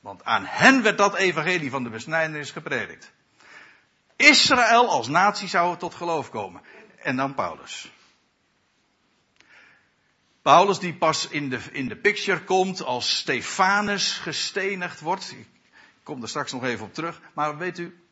Want 0.00 0.24
aan 0.24 0.44
hen 0.46 0.82
werd 0.82 0.98
dat 0.98 1.14
evangelie 1.14 1.70
van 1.70 1.82
de 1.82 1.90
besnijdenis 1.90 2.50
gepredikt. 2.50 3.14
Israël 4.16 4.88
als 4.88 5.08
natie 5.08 5.48
zou 5.48 5.76
tot 5.76 5.94
geloof 5.94 6.30
komen. 6.30 6.62
En 7.02 7.16
dan 7.16 7.34
Paulus. 7.34 7.90
Paulus 10.42 10.78
die 10.78 10.94
pas 10.94 11.28
in 11.28 11.50
de, 11.50 11.60
in 11.72 11.88
de 11.88 11.96
picture 11.96 12.44
komt 12.44 12.82
als 12.82 13.16
Stefanus 13.16 14.12
gestenigd 14.12 15.00
wordt. 15.00 15.30
Ik 15.30 15.48
kom 16.02 16.22
er 16.22 16.28
straks 16.28 16.52
nog 16.52 16.64
even 16.64 16.86
op 16.86 16.94
terug. 16.94 17.20
Maar 17.34 17.56
weet 17.56 17.78
u, 17.78 18.06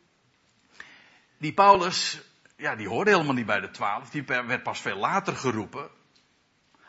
die 1.38 1.52
Paulus, 1.52 2.20
ja, 2.56 2.76
die 2.76 2.88
hoorde 2.88 3.10
helemaal 3.10 3.34
niet 3.34 3.46
bij 3.46 3.60
de 3.60 3.70
twaalf. 3.70 4.10
Die 4.10 4.22
werd 4.22 4.62
pas 4.62 4.80
veel 4.80 4.96
later 4.96 5.36
geroepen. 5.36 5.90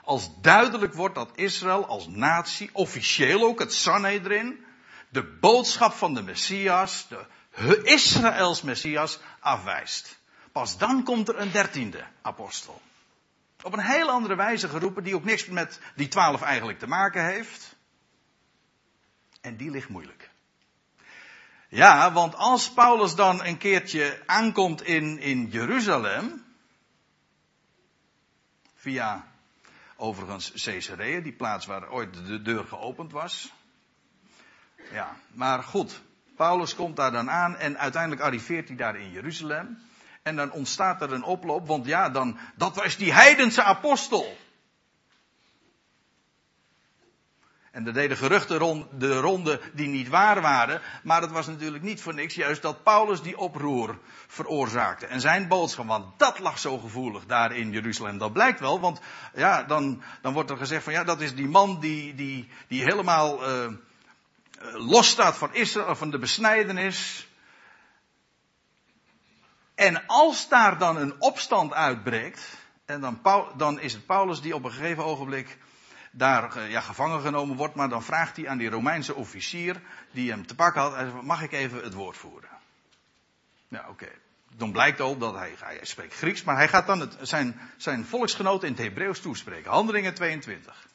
Als 0.01 0.41
duidelijk 0.41 0.93
wordt 0.93 1.15
dat 1.15 1.31
Israël 1.35 1.87
als 1.87 2.07
natie, 2.07 2.69
officieel 2.73 3.43
ook 3.43 3.59
het 3.59 3.73
Sanhedrin, 3.73 4.65
de 5.09 5.23
boodschap 5.23 5.93
van 5.93 6.13
de 6.13 6.21
Messias, 6.21 7.07
de 7.07 7.25
Israëls 7.83 8.61
Messias, 8.61 9.19
afwijst. 9.39 10.17
Pas 10.51 10.77
dan 10.77 11.03
komt 11.03 11.27
er 11.27 11.39
een 11.39 11.51
dertiende 11.51 12.05
apostel. 12.21 12.81
Op 13.63 13.73
een 13.73 13.79
heel 13.79 14.09
andere 14.09 14.35
wijze 14.35 14.69
geroepen, 14.69 15.03
die 15.03 15.15
ook 15.15 15.23
niks 15.23 15.45
met 15.45 15.79
die 15.95 16.07
twaalf 16.07 16.41
eigenlijk 16.41 16.79
te 16.79 16.87
maken 16.87 17.25
heeft. 17.25 17.75
En 19.41 19.57
die 19.57 19.69
ligt 19.69 19.89
moeilijk. 19.89 20.29
Ja, 21.69 22.11
want 22.11 22.35
als 22.35 22.71
Paulus 22.71 23.15
dan 23.15 23.45
een 23.45 23.57
keertje 23.57 24.23
aankomt 24.25 24.81
in, 24.81 25.19
in 25.19 25.47
Jeruzalem, 25.47 26.45
via 28.75 29.27
overigens 29.95 30.63
Caesarea, 30.63 31.19
die 31.19 31.33
plaats 31.33 31.65
waar 31.65 31.89
ooit 31.89 32.25
de 32.25 32.41
deur 32.41 32.65
geopend 32.65 33.11
was. 33.11 33.53
Ja, 34.91 35.17
maar 35.31 35.63
goed, 35.63 36.01
Paulus 36.35 36.75
komt 36.75 36.95
daar 36.95 37.11
dan 37.11 37.31
aan 37.31 37.57
en 37.57 37.77
uiteindelijk 37.77 38.21
arriveert 38.21 38.67
hij 38.67 38.77
daar 38.77 38.95
in 38.95 39.11
Jeruzalem. 39.11 39.77
En 40.23 40.35
dan 40.35 40.51
ontstaat 40.51 41.01
er 41.01 41.13
een 41.13 41.23
oploop, 41.23 41.67
want 41.67 41.85
ja, 41.85 42.09
dan, 42.09 42.37
dat 42.55 42.75
was 42.75 42.97
die 42.97 43.13
heidense 43.13 43.63
apostel. 43.63 44.37
En 47.75 47.87
er 47.87 47.93
deden 47.93 48.17
geruchten 48.17 48.57
rond, 48.57 48.85
de 48.99 49.19
ronde 49.19 49.61
die 49.73 49.87
niet 49.87 50.07
waar 50.07 50.41
waren. 50.41 50.81
Maar 51.03 51.21
het 51.21 51.31
was 51.31 51.47
natuurlijk 51.47 51.83
niet 51.83 52.01
voor 52.01 52.13
niks 52.13 52.35
juist 52.35 52.61
dat 52.61 52.83
Paulus 52.83 53.21
die 53.21 53.37
oproer 53.37 53.99
veroorzaakte. 54.27 55.05
En 55.05 55.21
zijn 55.21 55.47
boodschap, 55.47 55.87
want 55.87 56.19
dat 56.19 56.39
lag 56.39 56.59
zo 56.59 56.77
gevoelig 56.77 57.25
daar 57.25 57.55
in 57.55 57.71
Jeruzalem. 57.71 58.17
Dat 58.17 58.33
blijkt 58.33 58.59
wel, 58.59 58.79
want 58.79 58.99
ja, 59.33 59.63
dan, 59.63 60.01
dan 60.21 60.33
wordt 60.33 60.49
er 60.49 60.57
gezegd 60.57 60.83
van 60.83 60.93
ja, 60.93 61.03
dat 61.03 61.21
is 61.21 61.35
die 61.35 61.47
man 61.47 61.79
die, 61.79 62.15
die, 62.15 62.49
die 62.67 62.83
helemaal 62.83 63.49
uh, 63.49 63.73
los 64.61 65.09
staat 65.09 65.37
van 65.37 65.53
Israël, 65.53 65.95
van 65.95 66.11
de 66.11 66.19
besnijdenis. 66.19 67.27
En 69.75 70.07
als 70.07 70.49
daar 70.49 70.77
dan 70.77 70.97
een 70.97 71.21
opstand 71.21 71.73
uitbreekt, 71.73 72.57
en 72.85 73.01
dan, 73.01 73.21
dan 73.57 73.79
is 73.79 73.93
het 73.93 74.05
Paulus 74.05 74.41
die 74.41 74.55
op 74.55 74.63
een 74.63 74.71
gegeven 74.71 75.03
ogenblik 75.03 75.57
daar 76.11 76.55
eh, 76.55 76.69
ja, 76.69 76.81
gevangen 76.81 77.21
genomen 77.21 77.55
wordt, 77.55 77.75
maar 77.75 77.89
dan 77.89 78.03
vraagt 78.03 78.35
hij 78.35 78.49
aan 78.49 78.57
die 78.57 78.69
Romeinse 78.69 79.15
officier 79.15 79.81
die 80.11 80.29
hem 80.29 80.47
te 80.47 80.55
pakken 80.55 80.81
had, 80.81 81.21
mag 81.21 81.41
ik 81.41 81.51
even 81.51 81.83
het 81.83 81.93
woord 81.93 82.17
voeren? 82.17 82.49
Ja, 83.67 83.85
oké. 83.89 84.07
Dan 84.57 84.71
blijkt 84.71 85.01
ook 85.01 85.19
dat 85.19 85.35
hij, 85.35 85.55
hij 85.59 85.79
spreekt 85.81 86.13
Grieks, 86.13 86.43
maar 86.43 86.55
hij 86.55 86.67
gaat 86.67 86.87
dan 86.87 86.99
het, 86.99 87.17
zijn, 87.21 87.59
zijn 87.77 88.05
volksgenoten 88.05 88.67
in 88.67 88.73
het 88.73 88.83
Hebreeuws 88.83 89.19
toespreken. 89.19 89.71
Handelingen 89.71 90.13
22. 90.13 90.87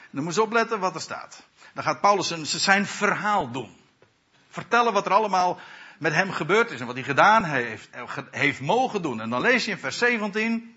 En 0.00 0.10
dan 0.10 0.24
moet 0.24 0.34
je 0.34 0.42
opletten 0.42 0.80
wat 0.80 0.94
er 0.94 1.00
staat. 1.00 1.42
Dan 1.78 1.86
gaat 1.86 2.00
Paulus 2.00 2.32
zijn, 2.44 2.86
verhaal 2.86 3.50
doen. 3.50 3.76
Vertellen 4.48 4.92
wat 4.92 5.06
er 5.06 5.12
allemaal 5.12 5.60
met 5.98 6.12
hem 6.12 6.32
gebeurd 6.32 6.70
is 6.70 6.80
en 6.80 6.86
wat 6.86 6.94
hij 6.94 7.04
gedaan 7.04 7.44
heeft, 7.44 7.88
heeft 8.30 8.60
mogen 8.60 9.02
doen. 9.02 9.20
En 9.20 9.30
dan 9.30 9.40
lees 9.40 9.64
je 9.64 9.70
in 9.70 9.78
vers 9.78 9.98
17 9.98 10.74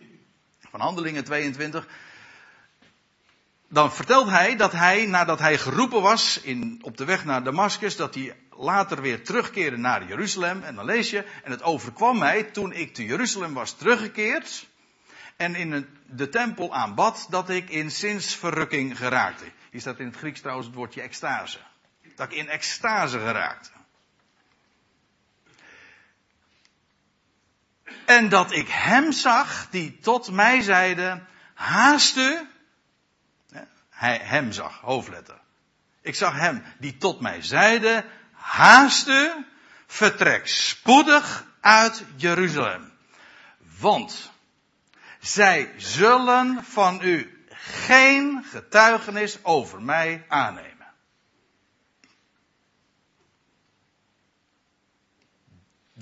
van 0.70 0.80
Handelingen 0.80 1.24
22. 1.24 1.88
dan 3.68 3.94
vertelt 3.94 4.30
hij 4.30 4.56
dat 4.56 4.72
hij, 4.72 5.06
nadat 5.06 5.40
hij 5.40 5.58
geroepen 5.58 6.02
was 6.02 6.42
in, 6.42 6.80
op 6.82 6.98
de 6.98 7.06
weg 7.06 7.26
naar 7.26 7.44
Damascus, 7.44 7.96
dat 7.96 8.16
hij 8.16 8.36
later 8.58 9.02
weer 9.02 9.24
terugkeerde 9.24 9.78
naar 9.78 10.08
Jeruzalem. 10.08 10.64
En 10.64 10.76
dan 10.76 10.86
lees 10.86 11.10
je, 11.10 11.26
en 11.44 11.52
het 11.52 11.64
overkwam 11.64 12.18
mij 12.18 12.44
toen 12.44 12.74
ik 12.74 12.94
te 12.94 13.06
Jeruzalem 13.06 13.54
was 13.54 13.74
teruggekeerd 13.74 14.68
en 15.36 15.56
in 15.56 15.88
de 16.06 16.30
tempel 16.30 16.74
aanbad, 16.74 17.28
dat 17.30 17.50
ik 17.50 17.70
in 17.70 17.92
zinsverrukking 17.92 18.98
geraakte. 18.98 19.46
Hier 19.72 19.82
staat 19.82 20.00
in 20.00 20.06
het 20.06 20.16
Grieks 20.16 20.40
trouwens 20.40 20.68
het 20.68 20.76
woordje 20.76 21.02
extase. 21.02 21.60
Dat 22.16 22.32
ik 22.32 22.38
in 22.38 22.50
extase 22.50 23.20
geraakte. 23.20 23.70
En 28.06 28.30
dat 28.30 28.52
ik 28.52 28.68
hem 28.68 29.12
zag 29.12 29.70
die 29.70 30.00
tot 30.00 30.32
mij 30.32 30.62
zeide, 30.62 31.24
haast 31.54 32.18
u. 32.18 32.48
Hij 33.90 34.18
hem 34.18 34.52
zag, 34.52 34.80
hoofdletter. 34.80 35.40
Ik 36.02 36.16
zag 36.16 36.34
hem 36.34 36.64
die 36.80 36.98
tot 36.98 37.20
mij 37.20 37.42
zeide, 37.42 38.06
haast 38.32 39.08
u, 39.08 39.46
vertrek 39.88 40.48
spoedig 40.48 41.46
uit 41.60 42.04
Jeruzalem. 42.16 42.92
Want 43.80 44.32
zij 45.20 45.74
zullen 45.78 46.64
van 46.64 47.00
u 47.04 47.41
geen 47.64 48.44
getuigenis 48.44 49.44
over 49.44 49.82
mij 49.82 50.26
aannemen. 50.28 50.72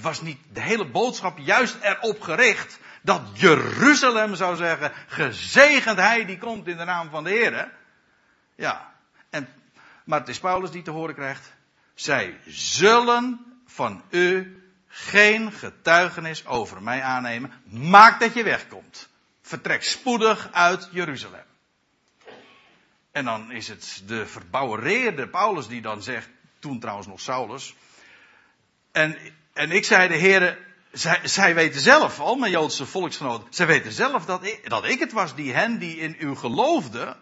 was 0.02 0.22
niet 0.22 0.39
de 0.52 0.62
hele 0.62 0.86
boodschap 0.86 1.38
juist 1.38 1.78
erop 1.82 2.22
gericht 2.22 2.80
dat 3.02 3.22
Jeruzalem 3.34 4.36
zou 4.36 4.56
zeggen, 4.56 4.91
gezegend 5.08 5.98
hij 5.98 6.26
die 6.26 6.38
komt 6.38 6.67
in 6.67 6.78
de 6.78 6.84
naam 6.84 7.10
van 7.10 7.24
de 7.24 7.30
Heer. 7.30 7.72
Ja, 8.56 8.93
en, 9.30 9.48
maar 10.04 10.19
het 10.19 10.30
is 10.30 10.39
Paulus 10.39 10.72
die 10.72 10.82
te 10.82 10.91
horen 10.91 11.15
krijgt, 11.15 11.54
zij 11.93 12.39
zullen 12.45 13.45
van 13.65 14.04
u 14.10 14.58
geen 14.88 15.52
getuigenis 15.52 16.45
over 16.45 16.82
mij 16.82 17.02
aannemen. 17.02 17.52
Maak 17.63 18.19
dat 18.19 18.34
je 18.34 18.43
wegkomt. 18.43 19.10
Vertrek 19.41 19.84
spoedig 19.84 20.50
uit 20.52 20.89
Jeruzalem. 20.91 21.49
En 23.12 23.26
dan 23.26 23.52
is 23.52 23.67
het 23.67 24.04
de 24.06 24.28
verbouwereerde 24.28 25.28
Paulus 25.28 25.67
die 25.67 25.82
dan 25.82 26.04
zegt, 26.04 26.30
toen 26.60 26.80
trouwens 26.80 27.08
nog 27.08 27.19
Saulus. 27.19 27.76
En 28.91 29.17
en 29.60 29.72
ik 29.72 29.86
zei 29.86 30.08
de 30.08 30.15
heren, 30.15 30.58
zij, 30.91 31.28
zij, 31.28 31.56
weten 31.56 31.82
zelf, 31.82 32.19
al 32.19 32.36
mijn 32.36 32.52
Joodse 32.52 32.86
volksgenoten, 32.86 33.54
zij 33.54 33.67
weten 33.67 33.91
zelf 33.91 34.26
dat 34.26 34.43
ik, 34.43 34.69
dat 34.69 34.86
ik 34.86 35.00
het 35.00 35.12
was 35.12 35.36
die 35.36 35.54
hen 35.54 35.80
die 35.80 35.98
in 35.98 36.15
u 36.19 36.36
geloofde, 36.36 37.17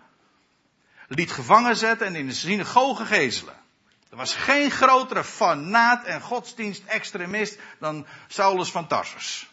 liet 1.08 1.32
gevangen 1.32 1.76
zetten 1.76 2.08
en 2.08 2.16
in 2.16 2.28
de 2.28 2.34
synagoge 2.34 3.06
gezelen. 3.06 3.56
Er 4.10 4.18
was 4.18 4.36
geen 4.36 4.72
grotere 4.72 5.24
fanaat 5.24 6.06
en 6.06 6.22
godsdienst-extremist 6.22 7.60
dan 7.80 8.06
Saulus 8.28 8.72
van 8.72 8.88
Tarsus. 8.88 9.50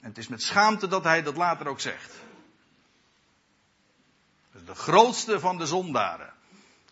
En 0.00 0.08
het 0.08 0.18
is 0.18 0.28
met 0.28 0.42
schaamte 0.42 0.88
dat 0.88 1.04
hij 1.04 1.22
dat 1.22 1.36
later 1.36 1.66
ook 1.66 1.80
zegt. 1.80 2.14
De 4.52 4.74
grootste 4.74 5.40
van 5.40 5.58
de 5.58 5.66
zondaren. 5.66 6.32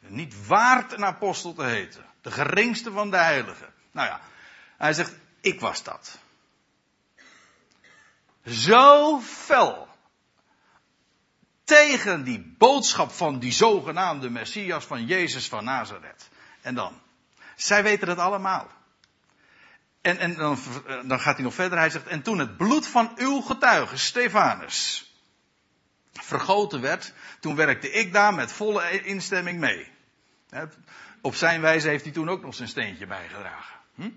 Niet 0.01 0.47
waard 0.47 0.93
een 0.93 1.05
apostel 1.05 1.55
te 1.55 1.65
heten. 1.65 2.05
De 2.21 2.31
geringste 2.31 2.91
van 2.91 3.11
de 3.11 3.17
heiligen. 3.17 3.73
Nou 3.91 4.09
ja, 4.09 4.21
hij 4.77 4.93
zegt, 4.93 5.13
ik 5.41 5.61
was 5.61 5.83
dat. 5.83 6.19
Zo 8.45 9.21
fel 9.21 9.89
tegen 11.65 12.25
die 12.25 12.55
boodschap 12.59 13.11
van 13.11 13.39
die 13.39 13.53
zogenaamde 13.53 14.31
Messias 14.31 14.85
van 14.85 15.07
Jezus 15.07 15.49
van 15.49 15.65
Nazareth. 15.65 16.29
En 16.61 16.75
dan, 16.75 17.01
zij 17.57 17.83
weten 17.83 18.09
het 18.09 18.19
allemaal. 18.19 18.69
En, 20.01 20.19
en 20.19 20.35
dan, 20.35 20.59
dan 21.07 21.21
gaat 21.21 21.35
hij 21.35 21.45
nog 21.45 21.55
verder, 21.55 21.79
hij 21.79 21.91
zegt, 21.91 22.07
en 22.07 22.23
toen 22.23 22.39
het 22.39 22.57
bloed 22.57 22.87
van 22.87 23.13
uw 23.17 23.41
getuige, 23.41 23.97
Stefanus, 23.97 25.10
vergoten 26.13 26.81
werd, 26.81 27.13
toen 27.41 27.57
werkte 27.57 27.91
ik 27.91 28.13
daar 28.13 28.35
met 28.35 28.53
volle 28.53 29.03
instemming 29.03 29.59
mee. 29.59 29.89
Op 31.21 31.35
zijn 31.35 31.61
wijze 31.61 31.89
heeft 31.89 32.05
hij 32.05 32.13
toen 32.13 32.29
ook 32.29 32.43
nog 32.43 32.55
zijn 32.55 32.69
steentje 32.69 33.07
bijgedragen. 33.07 33.77
Hm? 33.95 34.11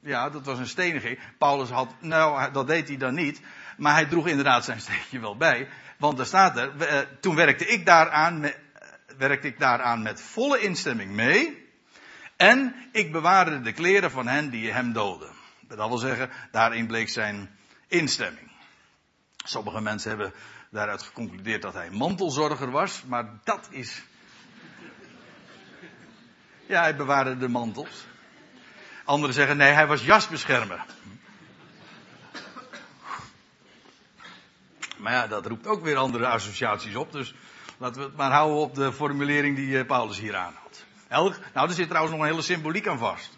Ja, 0.00 0.30
dat 0.30 0.44
was 0.44 0.58
een 0.58 0.68
steniging. 0.68 1.18
Paulus 1.38 1.68
had, 1.68 1.94
nou, 2.00 2.52
dat 2.52 2.66
deed 2.66 2.88
hij 2.88 2.96
dan 2.96 3.14
niet. 3.14 3.40
Maar 3.76 3.94
hij 3.94 4.06
droeg 4.06 4.26
inderdaad 4.26 4.64
zijn 4.64 4.80
steentje 4.80 5.20
wel 5.20 5.36
bij. 5.36 5.68
Want 5.98 6.18
er 6.18 6.26
staat 6.26 6.56
er, 6.56 6.80
eh, 6.80 6.98
toen 7.20 7.34
werkte 7.34 7.66
ik 7.66 7.86
daaraan 7.86 8.44
eh, 8.44 8.50
werkte 9.18 9.46
ik 9.46 9.58
daaraan 9.58 10.02
met 10.02 10.20
volle 10.20 10.60
instemming 10.60 11.10
mee. 11.10 11.70
En 12.36 12.74
ik 12.92 13.12
bewaarde 13.12 13.60
de 13.60 13.72
kleren 13.72 14.10
van 14.10 14.26
hen 14.26 14.50
die 14.50 14.72
hem 14.72 14.92
doden. 14.92 15.30
Dat 15.60 15.88
wil 15.88 15.98
zeggen, 15.98 16.30
daarin 16.50 16.86
bleek 16.86 17.08
zijn 17.08 17.58
instemming. 17.88 18.50
Sommige 19.44 19.80
mensen 19.80 20.10
hebben 20.10 20.32
daaruit 20.72 21.02
geconcludeerd 21.02 21.62
dat 21.62 21.74
hij 21.74 21.90
mantelzorger 21.90 22.70
was, 22.70 23.02
maar 23.06 23.38
dat 23.44 23.68
is. 23.70 24.02
Ja, 26.66 26.80
hij 26.80 26.96
bewaarde 26.96 27.36
de 27.36 27.48
mantels. 27.48 28.06
Anderen 29.04 29.34
zeggen 29.34 29.56
nee, 29.56 29.72
hij 29.72 29.86
was 29.86 30.04
jasbeschermer. 30.04 30.84
Maar 34.98 35.12
ja, 35.12 35.26
dat 35.26 35.46
roept 35.46 35.66
ook 35.66 35.82
weer 35.82 35.96
andere 35.96 36.26
associaties 36.26 36.94
op. 36.94 37.12
Dus 37.12 37.34
laten 37.78 38.00
we 38.00 38.06
het 38.06 38.16
maar 38.16 38.30
houden 38.30 38.58
op 38.58 38.74
de 38.74 38.92
formulering 38.92 39.56
die 39.56 39.78
eh, 39.78 39.86
Paulus 39.86 40.18
hier 40.18 40.36
aanhaalt. 40.36 40.84
Nou, 41.08 41.68
er 41.68 41.74
zit 41.74 41.88
trouwens 41.88 42.14
nog 42.14 42.24
een 42.24 42.30
hele 42.30 42.42
symboliek 42.42 42.86
aan 42.86 42.98
vast. 42.98 43.30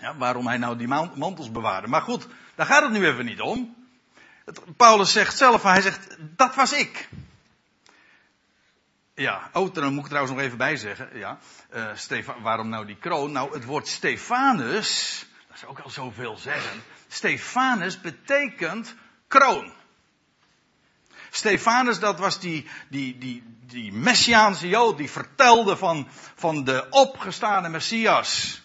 Ja, 0.00 0.16
waarom 0.16 0.46
hij 0.46 0.56
nou 0.56 0.76
die 0.76 0.88
mantels 1.14 1.50
bewaarde. 1.50 1.88
Maar 1.88 2.02
goed, 2.02 2.26
daar 2.54 2.66
gaat 2.66 2.82
het 2.82 2.92
nu 2.92 3.06
even 3.06 3.24
niet 3.24 3.40
om. 3.40 3.79
Paulus 4.76 5.12
zegt 5.12 5.36
zelf, 5.36 5.62
hij 5.62 5.80
zegt, 5.80 6.16
dat 6.18 6.54
was 6.54 6.72
ik. 6.72 7.08
Ja, 9.14 9.50
oh, 9.52 9.74
moet 9.74 10.02
ik 10.02 10.06
trouwens 10.06 10.34
nog 10.34 10.44
even 10.44 10.58
bijzeggen. 10.58 11.08
Ja, 11.14 11.38
uh, 11.74 12.28
waarom 12.42 12.68
nou 12.68 12.86
die 12.86 12.96
kroon? 12.96 13.32
Nou, 13.32 13.52
het 13.52 13.64
woord 13.64 13.88
Stefanus, 13.88 15.24
dat 15.48 15.56
is 15.56 15.64
ook 15.64 15.78
al 15.78 15.90
zoveel 15.90 16.36
zeggen. 16.36 16.82
Stefanus 17.08 18.00
betekent 18.00 18.94
kroon. 19.28 19.72
Stefanus, 21.30 21.98
dat 21.98 22.18
was 22.18 22.40
die, 22.40 22.66
die, 22.88 23.18
die, 23.18 23.42
die 23.66 23.92
Messiaanse 23.92 24.68
Jood, 24.68 24.96
die 24.96 25.10
vertelde 25.10 25.76
van, 25.76 26.08
van 26.34 26.64
de 26.64 26.86
opgestane 26.90 27.68
Messias. 27.68 28.62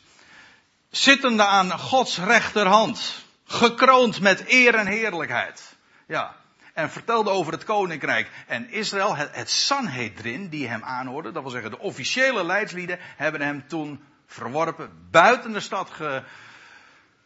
Zittende 0.90 1.46
aan 1.46 1.80
Gods 1.80 2.18
rechterhand. 2.18 3.24
Gekroond 3.46 4.20
met 4.20 4.44
eer 4.48 4.76
en 4.76 4.88
heerlijkheid. 4.88 5.75
Ja, 6.06 6.36
en 6.74 6.90
vertelde 6.90 7.30
over 7.30 7.54
het 7.54 7.64
koninkrijk. 7.64 8.30
En 8.48 8.70
Israël, 8.70 9.16
het, 9.16 9.36
het 9.36 9.50
Sanhedrin, 9.50 10.50
die 10.50 10.68
hem 10.68 10.84
aanhoorde, 10.84 11.32
dat 11.32 11.42
wil 11.42 11.52
zeggen 11.52 11.72
de 11.72 11.80
officiële 11.80 12.44
leidslieden, 12.44 13.00
hebben 13.00 13.42
hem 13.42 13.68
toen 13.68 14.04
verworpen, 14.26 15.08
buiten 15.12 15.54
de 15.54 15.60
stad 15.60 15.90
ge, 15.90 16.24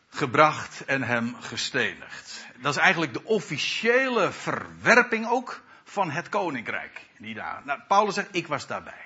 gebracht 0.09 0.85
en 0.85 1.03
hem 1.03 1.35
gestenigd. 1.35 2.45
Dat 2.57 2.75
is 2.75 2.81
eigenlijk 2.81 3.13
de 3.13 3.23
officiële 3.23 4.31
verwerping 4.31 5.27
ook 5.27 5.63
van 5.83 6.11
het 6.11 6.29
koninkrijk. 6.29 7.01
Die 7.17 7.33
daar. 7.33 7.61
Nou, 7.65 7.79
Paulus 7.87 8.13
zegt, 8.13 8.35
ik 8.35 8.47
was 8.47 8.67
daarbij. 8.67 9.05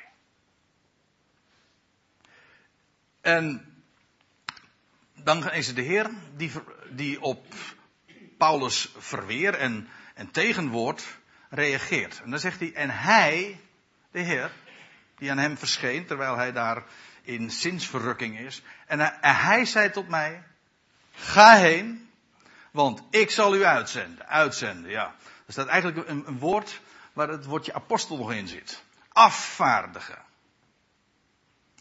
En 3.22 3.74
dan 5.14 5.52
is 5.52 5.68
het 5.68 5.76
de 5.76 5.82
Heer 5.82 6.10
die, 6.36 6.52
die 6.90 7.22
op 7.22 7.46
Paulus 8.44 8.94
verweer 8.98 9.54
en 9.54 9.90
en 10.14 10.32
tegenwoord 10.32 11.04
reageert. 11.50 12.22
En 12.24 12.30
dan 12.30 12.40
zegt 12.40 12.60
hij, 12.60 12.74
en 12.74 12.90
hij, 12.90 13.60
de 14.12 14.20
Heer, 14.20 14.52
die 15.18 15.32
aan 15.32 15.38
hem 15.38 15.58
verscheen, 15.58 16.06
terwijl 16.06 16.36
hij 16.36 16.52
daar 16.52 16.84
in 17.22 17.52
zinsverrukking 17.52 18.40
is. 18.40 18.62
En 18.88 19.00
hij, 19.22 19.66
zei 19.66 19.90
tot 19.90 20.08
mij, 20.08 20.44
ga 21.12 21.56
heen, 21.56 22.10
want 22.72 23.04
ik 23.10 23.32
zal 23.32 23.56
u 23.56 23.66
uitzenden. 23.66 24.28
Uitzenden, 24.28 24.92
ja. 24.92 25.16
Er 25.46 25.54
staat 25.54 25.68
eigenlijk 25.68 26.10
een, 26.10 26.24
een 26.28 26.40
woord 26.40 26.82
waar 27.14 27.28
het 27.28 27.46
woordje 27.46 27.74
apostel 27.74 28.18
nog 28.18 28.34
in 28.34 28.48
zit. 28.48 28.84
Afvaardigen. 29.10 30.22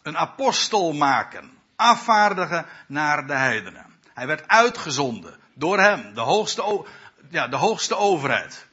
Een 0.02 0.18
apostel 0.18 0.92
maken. 0.92 1.58
Afvaardigen 1.76 2.66
naar 2.86 3.26
de 3.26 3.34
heidenen. 3.34 4.00
Hij 4.14 4.26
werd 4.26 4.48
uitgezonden 4.48 5.41
door 5.54 5.78
hem, 5.80 6.14
de 6.14 6.20
hoogste, 6.20 6.84
ja, 7.28 7.48
de 7.48 7.56
hoogste 7.56 7.96
overheid. 7.96 8.66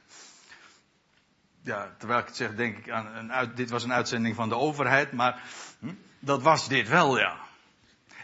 Ja, 1.62 1.94
terwijl 1.98 2.20
ik 2.20 2.26
het 2.26 2.36
zeg, 2.36 2.54
denk 2.54 2.78
ik 2.78 2.90
aan 2.90 3.30
een 3.30 3.54
dit 3.54 3.70
was 3.70 3.84
een 3.84 3.92
uitzending 3.92 4.34
van 4.34 4.48
de 4.48 4.56
overheid, 4.56 5.12
maar 5.12 5.42
hm, 5.78 5.92
dat 6.18 6.42
was 6.42 6.68
dit 6.68 6.88
wel, 6.88 7.18
ja. 7.18 7.36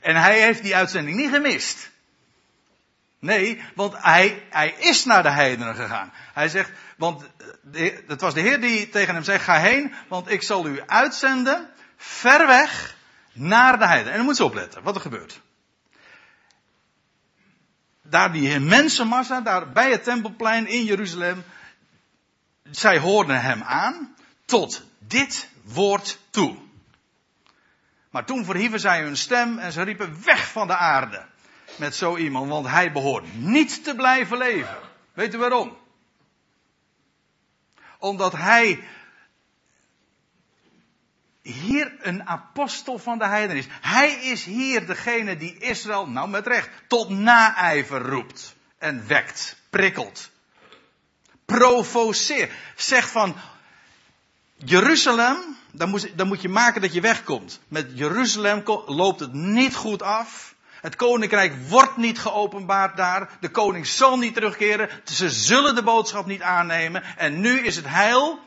En 0.00 0.16
hij 0.16 0.40
heeft 0.40 0.62
die 0.62 0.76
uitzending 0.76 1.16
niet 1.16 1.30
gemist. 1.30 1.90
Nee, 3.18 3.62
want 3.74 3.94
hij, 3.96 4.42
hij 4.50 4.74
is 4.78 5.04
naar 5.04 5.22
de 5.22 5.30
heidenen 5.30 5.74
gegaan. 5.74 6.12
Hij 6.32 6.48
zegt, 6.48 6.70
want 6.96 7.24
de, 7.62 8.04
het 8.06 8.20
was 8.20 8.34
de 8.34 8.40
Heer 8.40 8.60
die 8.60 8.88
tegen 8.88 9.14
hem 9.14 9.24
zei, 9.24 9.38
ga 9.38 9.58
heen, 9.58 9.94
want 10.08 10.30
ik 10.30 10.42
zal 10.42 10.66
u 10.66 10.82
uitzenden, 10.86 11.70
ver 11.96 12.46
weg, 12.46 12.96
naar 13.32 13.78
de 13.78 13.86
heidenen. 13.86 14.12
En 14.12 14.16
dan 14.16 14.26
moet 14.26 14.36
ze 14.36 14.44
opletten, 14.44 14.82
wat 14.82 14.94
er 14.94 15.00
gebeurt. 15.00 15.40
Daar 18.10 18.32
die 18.32 18.60
mensenmassa, 18.60 19.40
daar 19.40 19.72
bij 19.72 19.90
het 19.90 20.04
tempelplein 20.04 20.66
in 20.66 20.84
Jeruzalem, 20.84 21.44
zij 22.70 22.98
hoorden 22.98 23.40
hem 23.40 23.62
aan 23.62 24.14
tot 24.44 24.84
dit 24.98 25.48
woord 25.62 26.18
toe. 26.30 26.56
Maar 28.10 28.24
toen 28.24 28.44
verhieven 28.44 28.80
zij 28.80 29.02
hun 29.02 29.16
stem 29.16 29.58
en 29.58 29.72
ze 29.72 29.82
riepen 29.82 30.24
weg 30.24 30.48
van 30.48 30.66
de 30.66 30.76
aarde 30.76 31.24
met 31.76 31.94
zo 31.94 32.16
iemand, 32.16 32.48
want 32.48 32.66
hij 32.66 32.92
behoort 32.92 33.34
niet 33.34 33.84
te 33.84 33.94
blijven 33.94 34.38
leven. 34.38 34.78
Weet 35.12 35.34
u 35.34 35.38
waarom? 35.38 35.76
Omdat 37.98 38.32
hij 38.32 38.84
hier 41.46 41.92
een 42.00 42.28
apostel 42.28 42.98
van 42.98 43.18
de 43.18 43.26
heiden 43.26 43.56
is. 43.56 43.66
Hij 43.80 44.10
is 44.10 44.44
hier 44.44 44.86
degene 44.86 45.36
die 45.36 45.58
Israël, 45.58 46.08
nou 46.08 46.28
met 46.28 46.46
recht, 46.46 46.68
tot 46.88 47.08
naijver 47.08 48.02
roept 48.02 48.56
en 48.78 49.06
wekt, 49.06 49.56
prikkelt. 49.70 50.30
Provoceert. 51.44 52.52
Zegt 52.76 53.10
van, 53.10 53.36
Jeruzalem, 54.56 55.56
dan 55.72 55.88
moet, 55.88 56.10
dan 56.14 56.26
moet 56.26 56.42
je 56.42 56.48
maken 56.48 56.80
dat 56.80 56.92
je 56.92 57.00
wegkomt. 57.00 57.60
Met 57.68 57.90
Jeruzalem 57.94 58.62
loopt 58.86 59.20
het 59.20 59.32
niet 59.32 59.74
goed 59.74 60.02
af. 60.02 60.54
Het 60.80 60.96
koninkrijk 60.96 61.68
wordt 61.68 61.96
niet 61.96 62.18
geopenbaard 62.18 62.96
daar. 62.96 63.28
De 63.40 63.48
koning 63.48 63.86
zal 63.86 64.18
niet 64.18 64.34
terugkeren. 64.34 64.88
Ze 65.04 65.30
zullen 65.30 65.74
de 65.74 65.82
boodschap 65.82 66.26
niet 66.26 66.42
aannemen. 66.42 67.02
En 67.16 67.40
nu 67.40 67.58
is 67.58 67.76
het 67.76 67.88
heil, 67.88 68.38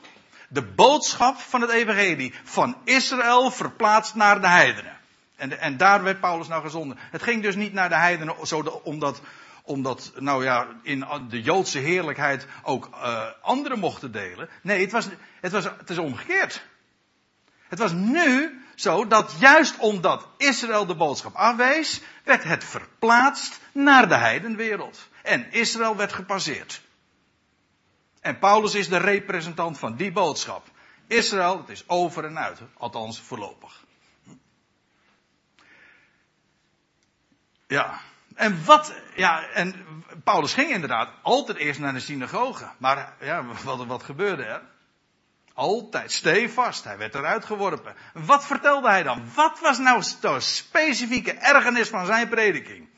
de 0.50 0.64
boodschap 0.64 1.38
van 1.38 1.62
het 1.62 1.70
evangelie, 1.70 2.34
van 2.44 2.78
Israël 2.84 3.52
verplaatst 3.52 4.16
naar 4.16 4.42
de 4.42 4.48
heidenen. 4.48 4.98
En, 5.36 5.60
en 5.60 5.78
daar 5.78 6.04
werd 6.04 6.20
Paulus 6.20 6.48
nou 6.48 6.62
gezonden. 6.62 6.98
Het 7.12 7.24
ging 7.24 7.44
dus 7.44 7.56
niet 7.56 7.74
naar 7.74 7.90
de 7.90 7.96
heidenen 7.96 8.48
zo 8.48 8.82
omdat, 8.84 9.22
omdat, 9.64 10.12
nou 10.16 10.44
ja, 10.44 10.68
in 10.82 11.06
de 11.30 11.42
Joodse 11.42 11.80
heerlijkheid 11.80 12.48
ook 12.64 12.90
uh, 12.92 13.26
anderen 13.42 13.80
mochten 13.80 14.12
delen. 14.12 14.50
Nee, 14.62 14.82
het, 14.82 14.92
was, 14.92 15.08
het, 15.42 15.52
was, 15.52 15.64
het 15.64 15.90
is 15.90 15.98
omgekeerd. 15.98 16.66
Het 17.68 17.80
was 17.80 17.92
nu 17.92 18.62
zo 18.76 19.08
dat 19.08 19.36
juist 19.40 19.78
omdat 19.78 20.28
Israël 20.38 20.86
de 20.86 20.96
boodschap 20.96 21.36
afwees, 21.36 22.02
werd 22.24 22.44
het 22.44 22.64
verplaatst 22.64 23.60
naar 23.72 24.08
de 24.08 24.16
heidenwereld. 24.16 25.08
En 25.24 25.52
Israël 25.52 25.96
werd 25.96 26.14
gepasseerd. 26.14 26.82
En 28.20 28.40
Paulus 28.40 28.76
is 28.76 28.90
de 28.90 28.98
representant 28.98 29.80
van 29.80 29.96
die 29.96 30.12
boodschap. 30.12 30.68
Israël, 31.08 31.58
het 31.58 31.70
is 31.70 31.84
over 31.88 32.26
en 32.26 32.40
uit, 32.40 32.60
althans 32.78 33.22
voorlopig. 33.22 33.86
Ja, 37.68 38.00
en 38.36 38.66
wat, 38.66 38.94
ja, 39.16 39.50
en 39.50 39.86
Paulus 40.24 40.54
ging 40.54 40.70
inderdaad 40.70 41.10
altijd 41.22 41.58
eerst 41.58 41.80
naar 41.80 41.94
de 41.94 42.00
synagoge. 42.00 42.70
Maar 42.78 43.14
ja, 43.20 43.46
wat, 43.64 43.86
wat 43.86 44.04
gebeurde 44.04 44.44
er? 44.44 44.62
Altijd 45.54 46.12
stevast. 46.12 46.84
Hij 46.84 46.98
werd 46.98 47.16
eruit 47.16 47.46
geworpen. 47.46 47.96
Wat 48.14 48.46
vertelde 48.46 48.90
hij 48.90 49.04
dan? 49.04 49.34
Wat 49.34 49.60
was 49.60 49.78
nou 49.78 50.04
de 50.22 50.40
specifieke 50.40 51.32
ergernis 51.34 51.90
van 51.90 52.06
zijn 52.06 52.30
prediking? 52.30 52.89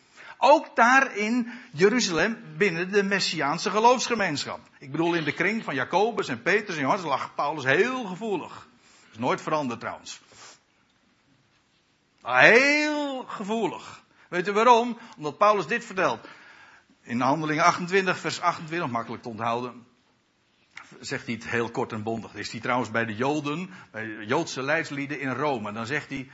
Ook 0.43 0.75
daar 0.75 1.15
in 1.15 1.51
Jeruzalem 1.71 2.37
binnen 2.57 2.91
de 2.91 3.03
Messiaanse 3.03 3.69
geloofsgemeenschap. 3.69 4.59
Ik 4.79 4.91
bedoel 4.91 5.13
in 5.13 5.23
de 5.23 5.33
kring 5.33 5.63
van 5.63 5.75
Jacobus 5.75 6.27
en 6.27 6.41
Petrus 6.41 6.75
en 6.75 6.81
Johannes 6.81 7.05
lag 7.05 7.35
Paulus 7.35 7.63
heel 7.63 8.05
gevoelig. 8.05 8.67
Is 9.11 9.17
nooit 9.17 9.41
veranderd 9.41 9.79
trouwens. 9.79 10.21
Heel 12.23 13.23
gevoelig. 13.23 14.03
Weet 14.29 14.47
u 14.47 14.51
waarom? 14.51 14.97
Omdat 15.17 15.37
Paulus 15.37 15.67
dit 15.67 15.85
vertelt. 15.85 16.27
In 17.01 17.21
handelingen 17.21 17.63
28, 17.63 18.17
vers 18.17 18.41
28, 18.41 18.89
makkelijk 18.89 19.23
te 19.23 19.29
onthouden 19.29 19.85
zegt 20.99 21.25
hij 21.25 21.33
het 21.33 21.49
heel 21.49 21.69
kort 21.69 21.91
en 21.91 22.03
bondig. 22.03 22.35
is 22.35 22.51
hij 22.51 22.59
trouwens 22.59 22.91
bij 22.91 23.05
de 23.05 23.15
Joden, 23.15 23.69
bij 23.91 24.05
de 24.05 24.25
Joodse 24.25 24.61
leidslieden 24.61 25.19
in 25.19 25.31
Rome. 25.33 25.71
Dan 25.71 25.85
zegt 25.85 26.09
hij, 26.09 26.29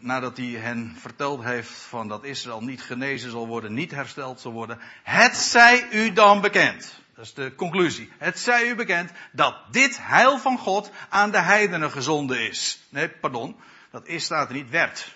nadat 0.00 0.36
hij 0.36 0.46
hen 0.46 0.96
verteld 0.98 1.42
heeft 1.44 1.70
van 1.70 2.08
dat 2.08 2.24
Israël 2.24 2.62
niet 2.62 2.82
genezen 2.82 3.30
zal 3.30 3.46
worden, 3.46 3.74
niet 3.74 3.90
hersteld 3.90 4.40
zal 4.40 4.52
worden. 4.52 4.78
Het 5.02 5.36
zij 5.36 5.88
u 5.90 6.12
dan 6.12 6.40
bekend. 6.40 7.00
Dat 7.14 7.24
is 7.24 7.34
de 7.34 7.54
conclusie. 7.54 8.12
Het 8.18 8.38
zij 8.38 8.68
u 8.68 8.74
bekend 8.74 9.10
dat 9.32 9.56
dit 9.70 9.98
heil 10.00 10.38
van 10.38 10.58
God 10.58 10.90
aan 11.08 11.30
de 11.30 11.38
heidenen 11.40 11.90
gezonden 11.90 12.48
is. 12.48 12.80
Nee, 12.88 13.08
pardon. 13.08 13.56
Dat 13.90 14.06
is 14.06 14.24
staat 14.24 14.48
er 14.48 14.54
niet 14.54 14.70
werd. 14.70 15.14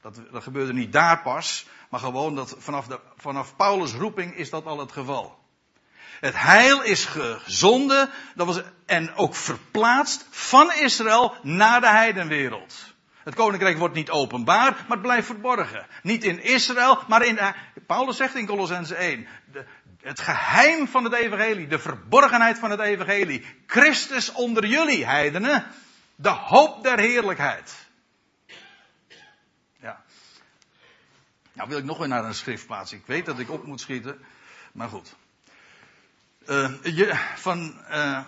Dat, 0.00 0.20
dat 0.30 0.42
gebeurde 0.42 0.72
niet 0.72 0.92
daar 0.92 1.22
pas. 1.22 1.66
Maar 1.88 2.00
gewoon 2.00 2.34
dat 2.34 2.56
vanaf, 2.58 2.86
de, 2.86 3.00
vanaf 3.16 3.56
Paulus' 3.56 3.92
roeping 3.92 4.36
is 4.36 4.50
dat 4.50 4.64
al 4.64 4.78
het 4.78 4.92
geval. 4.92 5.38
Het 6.20 6.34
heil 6.36 6.82
is 6.82 7.04
gezonden 7.04 8.10
dat 8.34 8.46
was, 8.46 8.62
en 8.86 9.14
ook 9.14 9.34
verplaatst 9.34 10.26
van 10.30 10.72
Israël 10.72 11.34
naar 11.42 11.80
de 11.80 11.88
heidenwereld. 11.88 12.89
Het 13.22 13.34
koninkrijk 13.34 13.78
wordt 13.78 13.94
niet 13.94 14.10
openbaar, 14.10 14.72
maar 14.72 14.96
het 14.96 15.02
blijft 15.02 15.26
verborgen. 15.26 15.86
Niet 16.02 16.24
in 16.24 16.42
Israël, 16.42 17.02
maar 17.08 17.24
in. 17.24 17.38
Paulus 17.86 18.16
zegt 18.16 18.34
in 18.34 18.46
Colossense 18.46 18.94
1. 18.94 19.26
De, 19.52 19.64
het 20.00 20.20
geheim 20.20 20.88
van 20.88 21.04
het 21.04 21.12
evangelie, 21.12 21.66
de 21.66 21.78
verborgenheid 21.78 22.58
van 22.58 22.70
het 22.70 22.80
evangelie. 22.80 23.44
Christus 23.66 24.32
onder 24.32 24.66
jullie, 24.66 25.06
heidenen. 25.06 25.66
De 26.14 26.28
hoop 26.28 26.82
der 26.82 26.98
heerlijkheid. 26.98 27.74
Ja. 29.80 30.02
Nou 31.52 31.68
wil 31.68 31.78
ik 31.78 31.84
nog 31.84 31.98
weer 31.98 32.08
naar 32.08 32.24
een 32.24 32.34
schrift 32.34 32.66
plaatsen. 32.66 32.98
Ik 32.98 33.06
weet 33.06 33.26
dat 33.26 33.38
ik 33.38 33.50
op 33.50 33.64
moet 33.64 33.80
schieten, 33.80 34.24
maar 34.72 34.88
goed. 34.88 35.14
Uh, 36.46 36.74
je, 36.82 37.32
van 37.36 37.80
uh, 37.90 38.24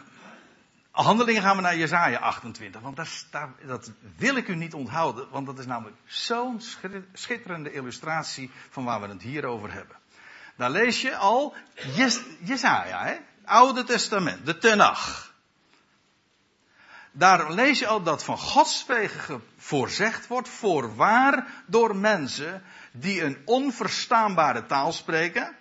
handelingen 0.92 1.42
gaan 1.42 1.56
we 1.56 1.62
naar 1.62 1.76
Jezaja 1.76 2.18
28. 2.18 2.80
Want 2.80 2.96
daar, 3.30 3.48
dat 3.66 3.90
wil 4.16 4.36
ik 4.36 4.48
u 4.48 4.54
niet 4.54 4.74
onthouden. 4.74 5.30
Want 5.30 5.46
dat 5.46 5.58
is 5.58 5.66
namelijk 5.66 5.96
zo'n 6.04 6.60
schitterende 7.12 7.72
illustratie 7.72 8.50
van 8.70 8.84
waar 8.84 9.00
we 9.00 9.06
het 9.06 9.22
hier 9.22 9.44
over 9.44 9.72
hebben. 9.72 9.96
Daar 10.56 10.70
lees 10.70 11.02
je 11.02 11.16
al 11.16 11.54
Jezaja, 12.40 13.04
hè? 13.04 13.16
Oude 13.44 13.84
Testament, 13.84 14.46
de 14.46 14.58
Tenach. 14.58 15.32
Daar 17.12 17.52
lees 17.52 17.78
je 17.78 17.86
al 17.86 18.02
dat 18.02 18.24
van 18.24 18.38
Gods 18.38 18.86
voorzegd 19.56 20.26
wordt, 20.26 20.48
voorwaar 20.48 21.46
door 21.66 21.96
mensen 21.96 22.62
die 22.92 23.22
een 23.22 23.42
onverstaanbare 23.44 24.66
taal 24.66 24.92
spreken 24.92 25.56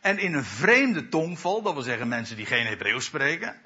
en 0.00 0.18
in 0.18 0.34
een 0.34 0.44
vreemde 0.44 1.08
tongval, 1.08 1.62
dat 1.62 1.72
wil 1.72 1.82
zeggen 1.82 2.08
mensen 2.08 2.36
die 2.36 2.46
geen 2.46 2.66
Hebreeuws 2.66 3.04
spreken, 3.04 3.60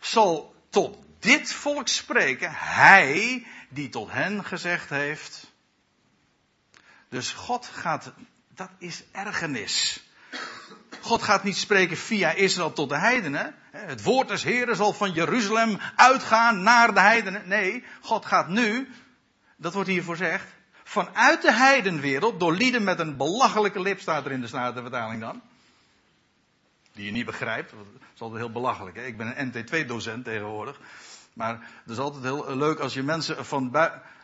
zal 0.00 0.54
tot 0.70 0.98
dit 1.18 1.52
volk 1.52 1.88
spreken, 1.88 2.50
hij 2.52 3.46
die 3.68 3.88
tot 3.88 4.10
hen 4.10 4.44
gezegd 4.44 4.90
heeft. 4.90 5.52
Dus 7.08 7.32
God 7.32 7.66
gaat, 7.72 8.12
dat 8.54 8.70
is 8.78 9.04
ergernis. 9.12 10.02
God 11.00 11.22
gaat 11.22 11.44
niet 11.44 11.56
spreken 11.56 11.96
via 11.96 12.30
Israël 12.30 12.72
tot 12.72 12.88
de 12.88 12.98
heidenen. 12.98 13.54
Het 13.70 14.02
woord 14.02 14.28
des 14.28 14.42
Heren 14.42 14.76
zal 14.76 14.92
van 14.92 15.12
Jeruzalem 15.12 15.78
uitgaan 15.96 16.62
naar 16.62 16.94
de 16.94 17.00
heidenen. 17.00 17.48
Nee, 17.48 17.84
God 18.00 18.26
gaat 18.26 18.48
nu, 18.48 18.88
dat 19.56 19.74
wordt 19.74 19.88
hiervoor 19.88 20.16
gezegd, 20.16 20.46
vanuit 20.84 21.42
de 21.42 21.52
heidenwereld, 21.52 22.40
door 22.40 22.54
lieden 22.54 22.84
met 22.84 22.98
een 22.98 23.16
belachelijke 23.16 23.80
lip, 23.80 24.00
staat 24.00 24.24
er 24.24 24.32
in 24.32 24.40
de 24.40 24.46
Statenvertaling 24.46 25.20
dan. 25.20 25.42
Die 26.98 27.06
je 27.06 27.12
niet 27.12 27.26
begrijpt. 27.26 27.70
Dat 27.70 27.86
is 28.14 28.20
altijd 28.20 28.40
heel 28.40 28.52
belachelijk. 28.52 28.96
Hè? 28.96 29.02
Ik 29.02 29.16
ben 29.16 29.40
een 29.40 29.52
NT2-docent 29.52 30.24
tegenwoordig. 30.24 30.80
Maar 31.32 31.52
het 31.82 31.90
is 31.90 31.98
altijd 31.98 32.22
heel 32.22 32.56
leuk 32.56 32.78
als 32.78 32.94
je 32.94 33.02
mensen 33.02 33.44
van 33.44 33.76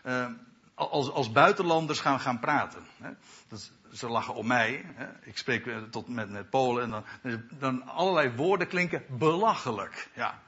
uh, 0.04 0.26
als, 0.74 1.10
als 1.10 1.32
buitenlanders 1.32 2.00
gaan, 2.00 2.20
gaan 2.20 2.40
praten. 2.40 2.86
Hè? 3.02 3.10
Dat, 3.48 3.70
ze 3.92 4.08
lachen 4.08 4.34
om 4.34 4.46
mij. 4.46 4.84
Hè? 4.94 5.06
Ik 5.22 5.38
spreek 5.38 5.68
tot 5.90 6.08
met, 6.08 6.30
met 6.30 6.50
Polen 6.50 6.82
en 6.82 7.04
dan, 7.22 7.42
dan 7.58 7.88
allerlei 7.88 8.32
woorden 8.36 8.68
klinken 8.68 9.04
belachelijk. 9.08 10.08
Ja. 10.14 10.40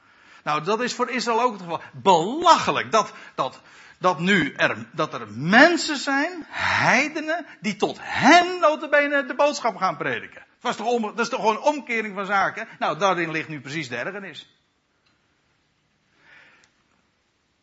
Nou, 0.43 0.63
dat 0.63 0.81
is 0.81 0.93
voor 0.93 1.09
Israël 1.09 1.41
ook 1.41 1.51
het 1.51 1.61
geval. 1.61 1.81
Belachelijk. 1.93 2.91
Dat, 2.91 3.13
dat, 3.35 3.61
dat 3.97 4.19
nu 4.19 4.53
er, 4.53 4.87
dat 4.91 5.13
er 5.13 5.31
mensen 5.31 5.97
zijn, 5.97 6.45
heidenen, 6.49 7.45
die 7.61 7.75
tot 7.75 7.97
hen 8.01 8.59
notabene 8.59 9.25
de 9.25 9.35
boodschap 9.35 9.75
gaan 9.75 9.97
prediken. 9.97 10.46
Is, 10.61 10.75
toch 10.75 10.87
om, 10.87 11.01
dat 11.01 11.19
is 11.19 11.29
toch 11.29 11.39
gewoon 11.39 11.61
omkering 11.61 12.15
van 12.15 12.25
zaken? 12.25 12.67
Nou, 12.79 12.97
daarin 12.97 13.31
ligt 13.31 13.47
nu 13.47 13.61
precies 13.61 13.89
de 13.89 13.95
ergernis. 13.95 14.49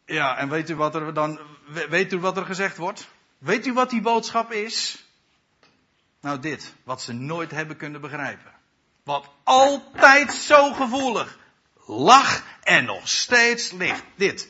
Ja, 0.06 0.36
en 0.36 0.48
weet 0.48 0.70
u 0.70 0.74
wat 0.76 0.94
er 0.94 1.14
dan, 1.14 1.40
weet 1.88 2.12
u 2.12 2.18
wat 2.18 2.36
er 2.36 2.44
gezegd 2.44 2.76
wordt? 2.76 3.08
Weet 3.38 3.66
u 3.66 3.72
wat 3.72 3.90
die 3.90 4.00
boodschap 4.00 4.52
is? 4.52 5.04
Nou 6.20 6.38
dit, 6.38 6.74
wat 6.84 7.02
ze 7.02 7.12
nooit 7.12 7.50
hebben 7.50 7.76
kunnen 7.76 8.00
begrijpen. 8.00 8.52
Wat 9.02 9.28
altijd 9.42 10.32
zo 10.32 10.72
gevoelig 10.72 11.38
lag 11.86 12.44
en 12.62 12.84
nog 12.84 13.08
steeds 13.08 13.70
ligt. 13.70 14.02
Dit. 14.14 14.48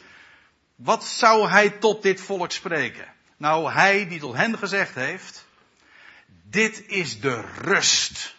Wat 0.74 1.04
zou 1.04 1.48
hij 1.48 1.70
tot 1.70 2.02
dit 2.02 2.20
volk 2.20 2.52
spreken? 2.52 3.12
Nou, 3.36 3.72
hij 3.72 4.08
die 4.08 4.20
tot 4.20 4.34
hen 4.34 4.58
gezegd 4.58 4.94
heeft, 4.94 5.46
dit 6.42 6.86
is 6.86 7.20
de 7.20 7.40
rust. 7.40 8.33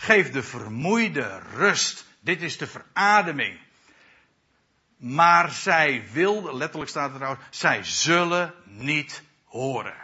Geef 0.00 0.30
de 0.30 0.42
vermoeide 0.42 1.40
rust. 1.54 2.04
Dit 2.20 2.42
is 2.42 2.58
de 2.58 2.66
verademing. 2.66 3.58
Maar 4.96 5.50
zij 5.50 6.08
wilden, 6.12 6.56
letterlijk 6.56 6.90
staat 6.90 7.10
er 7.10 7.16
trouwens, 7.16 7.44
zij 7.50 7.84
zullen 7.84 8.54
niet 8.64 9.22
horen. 9.44 9.94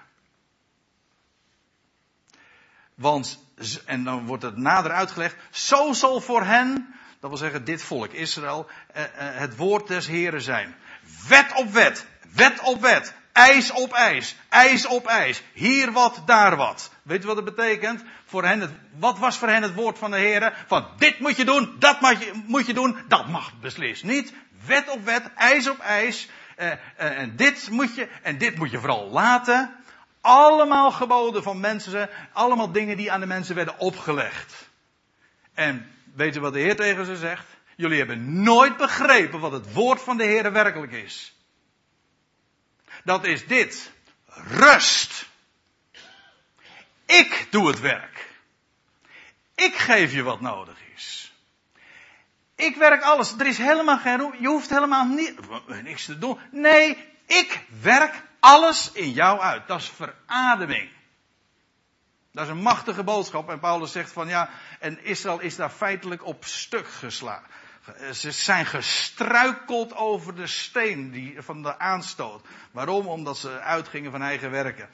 Want, 2.94 3.44
en 3.84 4.04
dan 4.04 4.26
wordt 4.26 4.42
het 4.42 4.56
nader 4.56 4.92
uitgelegd, 4.92 5.36
zo 5.50 5.92
zal 5.92 6.20
voor 6.20 6.42
hen, 6.44 6.94
dat 7.20 7.30
wil 7.30 7.38
zeggen 7.38 7.64
dit 7.64 7.82
volk 7.82 8.12
Israël, 8.12 8.66
eh, 8.92 9.04
eh, 9.04 9.10
het 9.38 9.56
woord 9.56 9.86
des 9.86 10.06
Heren 10.06 10.42
zijn. 10.42 10.76
Wet 11.28 11.52
op 11.54 11.72
wet, 11.72 12.06
wet 12.32 12.60
op 12.60 12.80
wet, 12.80 13.14
ijs 13.36 13.70
op 13.70 13.92
ijs, 13.92 14.36
ijs 14.48 14.86
op 14.86 15.06
ijs, 15.06 15.42
hier 15.52 15.92
wat, 15.92 16.22
daar 16.26 16.56
wat. 16.56 16.90
Weet 17.02 17.20
je 17.20 17.26
wat 17.26 17.36
het 17.36 17.54
betekent? 17.54 18.02
Voor 18.24 18.44
hen 18.44 18.60
het, 18.60 18.70
wat 18.98 19.18
was 19.18 19.38
voor 19.38 19.48
hen 19.48 19.62
het 19.62 19.74
woord 19.74 19.98
van 19.98 20.10
de 20.10 20.16
Heren? 20.16 20.52
Van 20.66 20.86
dit 20.98 21.18
moet 21.18 21.36
je 21.36 21.44
doen, 21.44 21.76
dat 21.78 22.00
moet 22.00 22.24
je, 22.24 22.42
moet 22.46 22.66
je 22.66 22.74
doen, 22.74 22.96
dat 23.08 23.28
mag 23.28 23.52
beslist 23.60 24.04
niet. 24.04 24.32
Wet 24.66 24.90
op 24.90 25.04
wet, 25.04 25.30
ijs 25.34 25.68
op 25.68 25.78
ijs, 25.78 26.28
eh, 26.56 26.72
eh, 26.72 26.78
en 26.96 27.36
dit 27.36 27.70
moet 27.70 27.94
je, 27.94 28.08
en 28.22 28.38
dit 28.38 28.56
moet 28.56 28.70
je 28.70 28.78
vooral 28.78 29.10
laten. 29.10 29.74
Allemaal 30.20 30.90
geboden 30.90 31.42
van 31.42 31.60
mensen, 31.60 32.08
allemaal 32.32 32.72
dingen 32.72 32.96
die 32.96 33.12
aan 33.12 33.20
de 33.20 33.26
mensen 33.26 33.54
werden 33.54 33.78
opgelegd. 33.78 34.68
En 35.54 35.90
weet 36.14 36.34
je 36.34 36.40
wat 36.40 36.52
de 36.52 36.58
Heer 36.58 36.76
tegen 36.76 37.06
ze 37.06 37.16
zegt? 37.16 37.46
Jullie 37.76 37.98
hebben 37.98 38.42
nooit 38.42 38.76
begrepen 38.76 39.40
wat 39.40 39.52
het 39.52 39.72
woord 39.72 40.00
van 40.00 40.16
de 40.16 40.24
Heer 40.24 40.52
werkelijk 40.52 40.92
is. 40.92 41.35
Dat 43.06 43.24
is 43.24 43.46
dit. 43.46 43.92
Rust. 44.26 45.26
Ik 47.04 47.46
doe 47.50 47.68
het 47.68 47.80
werk. 47.80 48.30
Ik 49.54 49.74
geef 49.74 50.12
je 50.12 50.22
wat 50.22 50.40
nodig 50.40 50.78
is. 50.94 51.32
Ik 52.54 52.76
werk 52.76 53.02
alles. 53.02 53.32
Er 53.38 53.46
is 53.46 53.58
helemaal 53.58 53.98
geen 53.98 54.34
Je 54.40 54.48
hoeft 54.48 54.70
helemaal 54.70 55.06
niks 55.82 56.04
te 56.04 56.18
doen. 56.18 56.38
Nee, 56.50 57.12
ik 57.26 57.64
werk 57.80 58.22
alles 58.40 58.92
in 58.92 59.10
jou 59.10 59.40
uit. 59.40 59.66
Dat 59.66 59.80
is 59.80 59.88
verademing. 59.90 60.90
Dat 62.32 62.44
is 62.44 62.50
een 62.50 62.62
machtige 62.62 63.04
boodschap. 63.04 63.50
En 63.50 63.60
Paulus 63.60 63.92
zegt 63.92 64.12
van 64.12 64.28
ja, 64.28 64.50
en 64.80 65.04
Israël 65.04 65.40
is 65.40 65.56
daar 65.56 65.70
feitelijk 65.70 66.24
op 66.24 66.44
stuk 66.44 66.88
geslagen. 66.88 67.50
Ze 68.12 68.30
zijn 68.30 68.66
gestruikeld 68.66 69.94
over 69.94 70.34
de 70.34 70.46
steen 70.46 71.10
die, 71.10 71.42
van 71.42 71.62
de 71.62 71.78
aanstoot. 71.78 72.46
Waarom? 72.70 73.06
Omdat 73.06 73.38
ze 73.38 73.60
uitgingen 73.60 74.10
van 74.10 74.22
eigen 74.22 74.50
werken. 74.50 74.88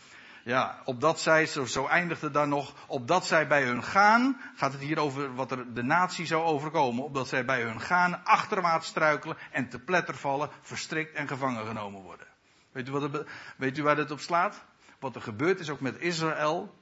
Ja, 0.45 0.83
opdat 0.85 1.21
zij, 1.21 1.47
zo, 1.47 1.87
eindigde 1.87 2.31
dan 2.31 2.49
nog, 2.49 2.75
opdat 2.87 3.27
zij 3.27 3.47
bij 3.47 3.63
hun 3.65 3.83
gaan, 3.83 4.41
gaat 4.57 4.73
het 4.73 4.81
hier 4.81 4.99
over 4.99 5.35
wat 5.35 5.51
er 5.51 5.75
de 5.75 5.83
natie 5.83 6.27
zou 6.27 6.43
overkomen, 6.43 7.05
opdat 7.05 7.29
zij 7.29 7.45
bij 7.45 7.63
hun 7.63 7.81
gaan 7.81 8.25
achterwaarts 8.25 8.87
struikelen 8.87 9.37
en 9.51 9.69
te 9.69 9.79
pletter 9.79 10.15
vallen, 10.15 10.51
verstrikt 10.61 11.15
en 11.15 11.29
gevangen 11.29 11.67
genomen 11.67 12.03
worden. 12.03 12.27
Weet 12.73 12.89
u, 12.89 12.93
wat 12.93 13.25
weet 13.57 13.79
u 13.79 13.83
waar 13.83 13.97
dit 13.97 14.11
op 14.11 14.21
slaat? 14.21 14.65
Wat 14.99 15.15
er 15.15 15.23
gebeurd 15.23 15.61
is 15.61 15.71
ook 15.71 15.81
met 15.81 15.99
Israël 15.99 16.75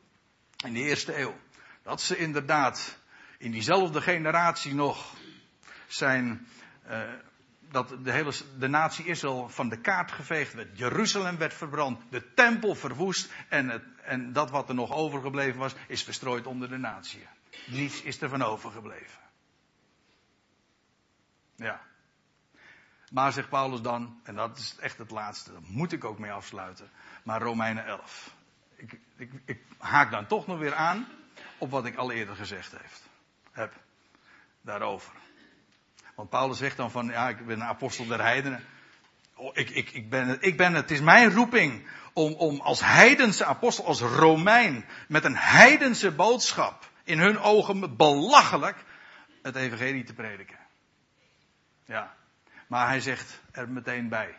in 0.65 0.73
de 0.73 0.81
eerste 0.81 1.19
eeuw. 1.19 1.35
Dat 1.83 2.01
ze 2.01 2.17
inderdaad 2.17 2.99
in 3.39 3.51
diezelfde 3.51 4.01
generatie 4.01 4.75
nog 4.75 5.15
zijn, 5.93 6.47
uh, 6.91 7.01
dat 7.61 8.05
de 8.05 8.13
hele 8.13 8.33
de 8.59 8.69
natie 8.69 9.05
Israël 9.05 9.49
van 9.49 9.69
de 9.69 9.81
kaart 9.81 10.13
geveegd 10.13 10.53
werd. 10.53 10.79
Jeruzalem 10.79 11.39
werd 11.39 11.55
verbrand, 11.55 12.03
de 12.11 12.35
tempel 12.35 12.75
verwoest 12.75 13.33
en, 13.49 13.69
het, 13.69 13.83
en 14.03 14.33
dat 14.33 14.51
wat 14.51 14.69
er 14.69 14.75
nog 14.75 14.93
overgebleven 14.93 15.59
was, 15.59 15.75
is 15.87 16.03
verstrooid 16.03 16.47
onder 16.47 16.69
de 16.69 16.79
natie. 16.79 17.27
Niets 17.67 18.03
is 18.03 18.21
er 18.21 18.29
van 18.29 18.43
overgebleven. 18.43 19.21
Ja. 21.57 21.81
Maar 23.13 23.33
zegt 23.33 23.49
Paulus 23.49 23.81
dan, 23.81 24.21
en 24.23 24.35
dat 24.35 24.59
is 24.59 24.77
echt 24.81 24.99
het 24.99 25.11
laatste, 25.11 25.53
daar 25.53 25.61
moet 25.65 25.93
ik 25.93 26.05
ook 26.05 26.19
mee 26.19 26.33
afsluiten, 26.33 26.91
maar 27.23 27.43
Romeinen 27.43 27.87
11. 27.87 28.35
Ik, 28.77 29.01
ik, 29.17 29.33
ik 29.45 29.63
haak 29.79 30.11
dan 30.11 30.27
toch 30.27 30.47
nog 30.47 30.59
weer 30.59 30.75
aan 30.75 31.09
op 31.59 31.71
wat 31.71 31.85
ik 31.85 31.97
al 31.97 32.11
eerder 32.11 32.37
gezegd 32.37 32.79
heeft, 32.79 33.03
heb 33.53 33.73
daarover. 34.61 35.13
Want 36.21 36.33
Paulus 36.33 36.59
zegt 36.59 36.77
dan 36.77 36.91
van, 36.91 37.07
ja, 37.07 37.29
ik 37.29 37.47
ben 37.47 37.61
een 37.61 37.67
apostel 37.67 38.07
der 38.07 38.21
heidenen. 38.21 38.65
Oh, 39.35 39.51
ik, 39.57 39.71
ik, 39.71 39.91
ik, 39.91 40.11
ben, 40.11 40.37
ik 40.41 40.57
ben, 40.57 40.75
het 40.75 40.91
is 40.91 41.01
mijn 41.01 41.33
roeping 41.33 41.89
om, 42.13 42.33
om 42.33 42.61
als 42.61 42.81
heidense 42.81 43.45
apostel, 43.45 43.85
als 43.85 44.01
Romein, 44.01 44.85
met 45.09 45.25
een 45.25 45.37
heidense 45.37 46.11
boodschap, 46.11 46.91
in 47.05 47.19
hun 47.19 47.39
ogen 47.39 47.97
belachelijk, 47.97 48.77
het 49.43 49.57
evangelie 49.57 50.05
te 50.05 50.13
prediken. 50.13 50.59
Ja. 51.85 52.15
Maar 52.67 52.87
hij 52.87 53.01
zegt 53.01 53.41
er 53.51 53.69
meteen 53.69 54.09
bij. 54.09 54.35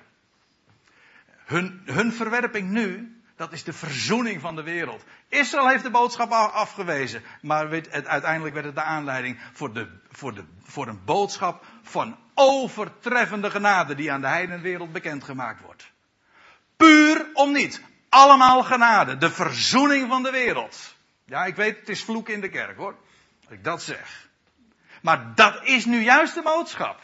Hun, 1.45 1.82
hun 1.86 2.13
verwerping 2.13 2.69
nu, 2.69 3.20
dat 3.41 3.51
is 3.51 3.63
de 3.63 3.73
verzoening 3.73 4.41
van 4.41 4.55
de 4.55 4.63
wereld. 4.63 5.03
Israël 5.27 5.67
heeft 5.67 5.83
de 5.83 5.89
boodschap 5.89 6.31
afgewezen. 6.31 7.23
Maar 7.41 7.69
uiteindelijk 7.91 8.53
werd 8.53 8.65
het 8.65 8.75
de 8.75 8.81
aanleiding 8.81 9.39
voor, 9.53 9.73
de, 9.73 9.87
voor, 10.11 10.33
de, 10.33 10.43
voor 10.63 10.87
een 10.87 11.03
boodschap 11.05 11.65
van 11.81 12.17
overtreffende 12.33 13.51
genade 13.51 13.95
die 13.95 14.11
aan 14.11 14.21
de 14.21 14.27
heidenwereld 14.27 14.91
bekendgemaakt 14.91 15.61
wordt. 15.61 15.91
Puur 16.77 17.29
om 17.33 17.51
niet. 17.51 17.81
Allemaal 18.09 18.63
genade. 18.63 19.17
De 19.17 19.31
verzoening 19.31 20.07
van 20.07 20.23
de 20.23 20.31
wereld. 20.31 20.95
Ja, 21.25 21.45
ik 21.45 21.55
weet, 21.55 21.79
het 21.79 21.89
is 21.89 22.03
vloek 22.03 22.29
in 22.29 22.41
de 22.41 22.49
kerk 22.49 22.77
hoor. 22.77 22.95
Als 23.43 23.53
ik 23.53 23.63
dat 23.63 23.81
zeg. 23.81 24.29
Maar 25.01 25.35
dat 25.35 25.63
is 25.63 25.85
nu 25.85 26.03
juist 26.03 26.33
de 26.33 26.41
boodschap. 26.41 26.99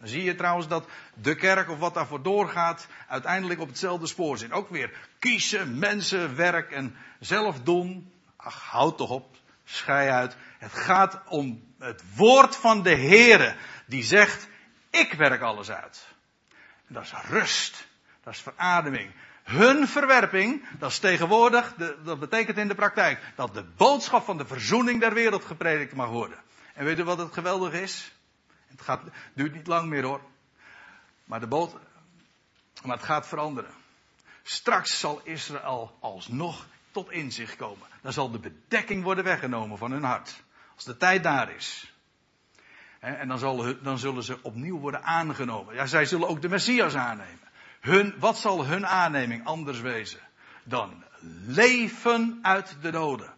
Dan 0.00 0.08
zie 0.08 0.22
je 0.22 0.34
trouwens 0.34 0.68
dat 0.68 0.88
de 1.14 1.34
kerk 1.34 1.70
of 1.70 1.78
wat 1.78 1.94
daarvoor 1.94 2.22
doorgaat 2.22 2.86
uiteindelijk 3.08 3.60
op 3.60 3.68
hetzelfde 3.68 4.06
spoor 4.06 4.38
zit. 4.38 4.52
Ook 4.52 4.70
weer 4.70 4.90
kiezen, 5.18 5.78
mensen, 5.78 6.36
werk 6.36 6.70
en 6.70 6.96
zelf 7.18 7.60
doen. 7.60 8.12
Ach, 8.36 8.62
houd 8.62 8.96
toch 8.96 9.10
op, 9.10 9.36
schei 9.64 10.08
uit. 10.08 10.36
Het 10.58 10.72
gaat 10.72 11.20
om 11.26 11.62
het 11.78 12.02
woord 12.16 12.56
van 12.56 12.82
de 12.82 12.96
Heere 12.96 13.56
die 13.86 14.02
zegt, 14.02 14.48
ik 14.90 15.12
werk 15.12 15.40
alles 15.40 15.70
uit. 15.70 16.06
Dat 16.86 17.02
is 17.02 17.12
rust, 17.28 17.86
dat 18.22 18.34
is 18.34 18.40
verademing. 18.40 19.10
Hun 19.42 19.88
verwerping, 19.88 20.64
dat 20.78 20.90
is 20.90 20.98
tegenwoordig, 20.98 21.74
dat 22.04 22.20
betekent 22.20 22.58
in 22.58 22.68
de 22.68 22.74
praktijk 22.74 23.20
dat 23.34 23.54
de 23.54 23.64
boodschap 23.76 24.24
van 24.24 24.36
de 24.36 24.46
verzoening 24.46 25.00
der 25.00 25.14
wereld 25.14 25.44
gepredikt 25.44 25.94
mag 25.94 26.08
worden. 26.08 26.38
En 26.74 26.84
weet 26.84 26.98
u 26.98 27.04
wat 27.04 27.18
het 27.18 27.32
geweldig 27.32 27.72
is? 27.72 28.12
Het 28.70 28.80
gaat, 28.80 29.00
duurt 29.34 29.54
niet 29.54 29.66
lang 29.66 29.88
meer 29.88 30.02
hoor. 30.02 30.20
Maar 31.24 31.40
de 31.40 31.46
boot, 31.46 31.76
maar 32.82 32.96
het 32.96 33.06
gaat 33.06 33.26
veranderen. 33.26 33.74
Straks 34.42 35.00
zal 35.00 35.20
Israël 35.24 35.96
alsnog 36.00 36.66
tot 36.90 37.10
inzicht 37.10 37.56
komen. 37.56 37.86
Dan 38.02 38.12
zal 38.12 38.30
de 38.30 38.38
bedekking 38.38 39.02
worden 39.02 39.24
weggenomen 39.24 39.78
van 39.78 39.90
hun 39.90 40.02
hart. 40.02 40.42
Als 40.74 40.84
de 40.84 40.96
tijd 40.96 41.22
daar 41.22 41.54
is. 41.54 41.94
En 42.98 43.28
dan, 43.28 43.38
zal, 43.38 43.82
dan 43.82 43.98
zullen 43.98 44.22
ze 44.22 44.38
opnieuw 44.42 44.78
worden 44.78 45.02
aangenomen. 45.02 45.74
Ja, 45.74 45.86
zij 45.86 46.04
zullen 46.04 46.28
ook 46.28 46.42
de 46.42 46.48
Messias 46.48 46.94
aannemen. 46.94 47.48
Hun, 47.80 48.14
wat 48.18 48.38
zal 48.38 48.66
hun 48.66 48.86
aanneming 48.86 49.44
anders 49.44 49.80
wezen? 49.80 50.20
Dan 50.64 51.04
leven 51.46 52.38
uit 52.42 52.76
de 52.80 52.90
doden. 52.90 53.34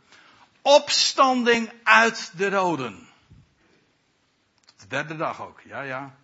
Opstanding 0.62 1.72
uit 1.83 2.33
de 2.37 2.51
doden. 2.51 3.09
De 4.93 4.99
derde 4.99 5.16
dag 5.16 5.40
ook, 5.40 5.61
ja, 5.61 5.80
ja. 5.80 6.14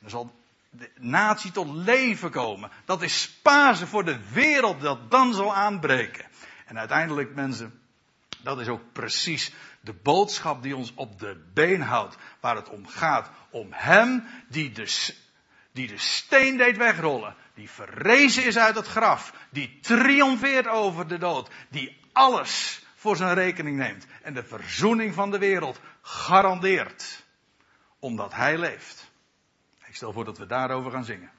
Dan 0.00 0.10
zal 0.10 0.34
de 0.70 0.90
natie 0.98 1.50
tot 1.50 1.74
leven 1.74 2.30
komen. 2.30 2.70
Dat 2.84 3.02
is 3.02 3.30
Pasen 3.42 3.88
voor 3.88 4.04
de 4.04 4.18
wereld 4.32 4.80
dat 4.80 5.10
dan 5.10 5.34
zal 5.34 5.54
aanbreken. 5.54 6.24
En 6.66 6.78
uiteindelijk, 6.78 7.34
mensen, 7.34 7.82
dat 8.42 8.60
is 8.60 8.68
ook 8.68 8.92
precies 8.92 9.52
de 9.80 9.92
boodschap 9.92 10.62
die 10.62 10.76
ons 10.76 10.92
op 10.94 11.18
de 11.18 11.44
been 11.54 11.80
houdt. 11.80 12.16
Waar 12.40 12.56
het 12.56 12.68
om 12.68 12.86
gaat. 12.86 13.30
Om 13.50 13.68
Hem 13.70 14.24
die 14.48 14.72
de, 14.72 15.14
die 15.72 15.88
de 15.88 15.98
steen 15.98 16.56
deed 16.56 16.76
wegrollen. 16.76 17.34
Die 17.54 17.70
verrezen 17.70 18.44
is 18.44 18.58
uit 18.58 18.74
het 18.74 18.86
graf. 18.86 19.34
Die 19.50 19.78
triomfeert 19.80 20.66
over 20.66 21.08
de 21.08 21.18
dood. 21.18 21.50
Die 21.68 22.00
alles 22.12 22.82
voor 22.96 23.16
zijn 23.16 23.34
rekening 23.34 23.76
neemt. 23.76 24.06
En 24.22 24.34
de 24.34 24.44
verzoening 24.44 25.14
van 25.14 25.30
de 25.30 25.38
wereld 25.38 25.80
garandeert. 26.02 27.22
Omdat 28.02 28.34
Hij 28.34 28.58
leeft. 28.58 29.10
Ik 29.86 29.94
stel 29.94 30.12
voor 30.12 30.24
dat 30.24 30.38
we 30.38 30.46
daarover 30.46 30.90
gaan 30.90 31.04
zingen. 31.04 31.30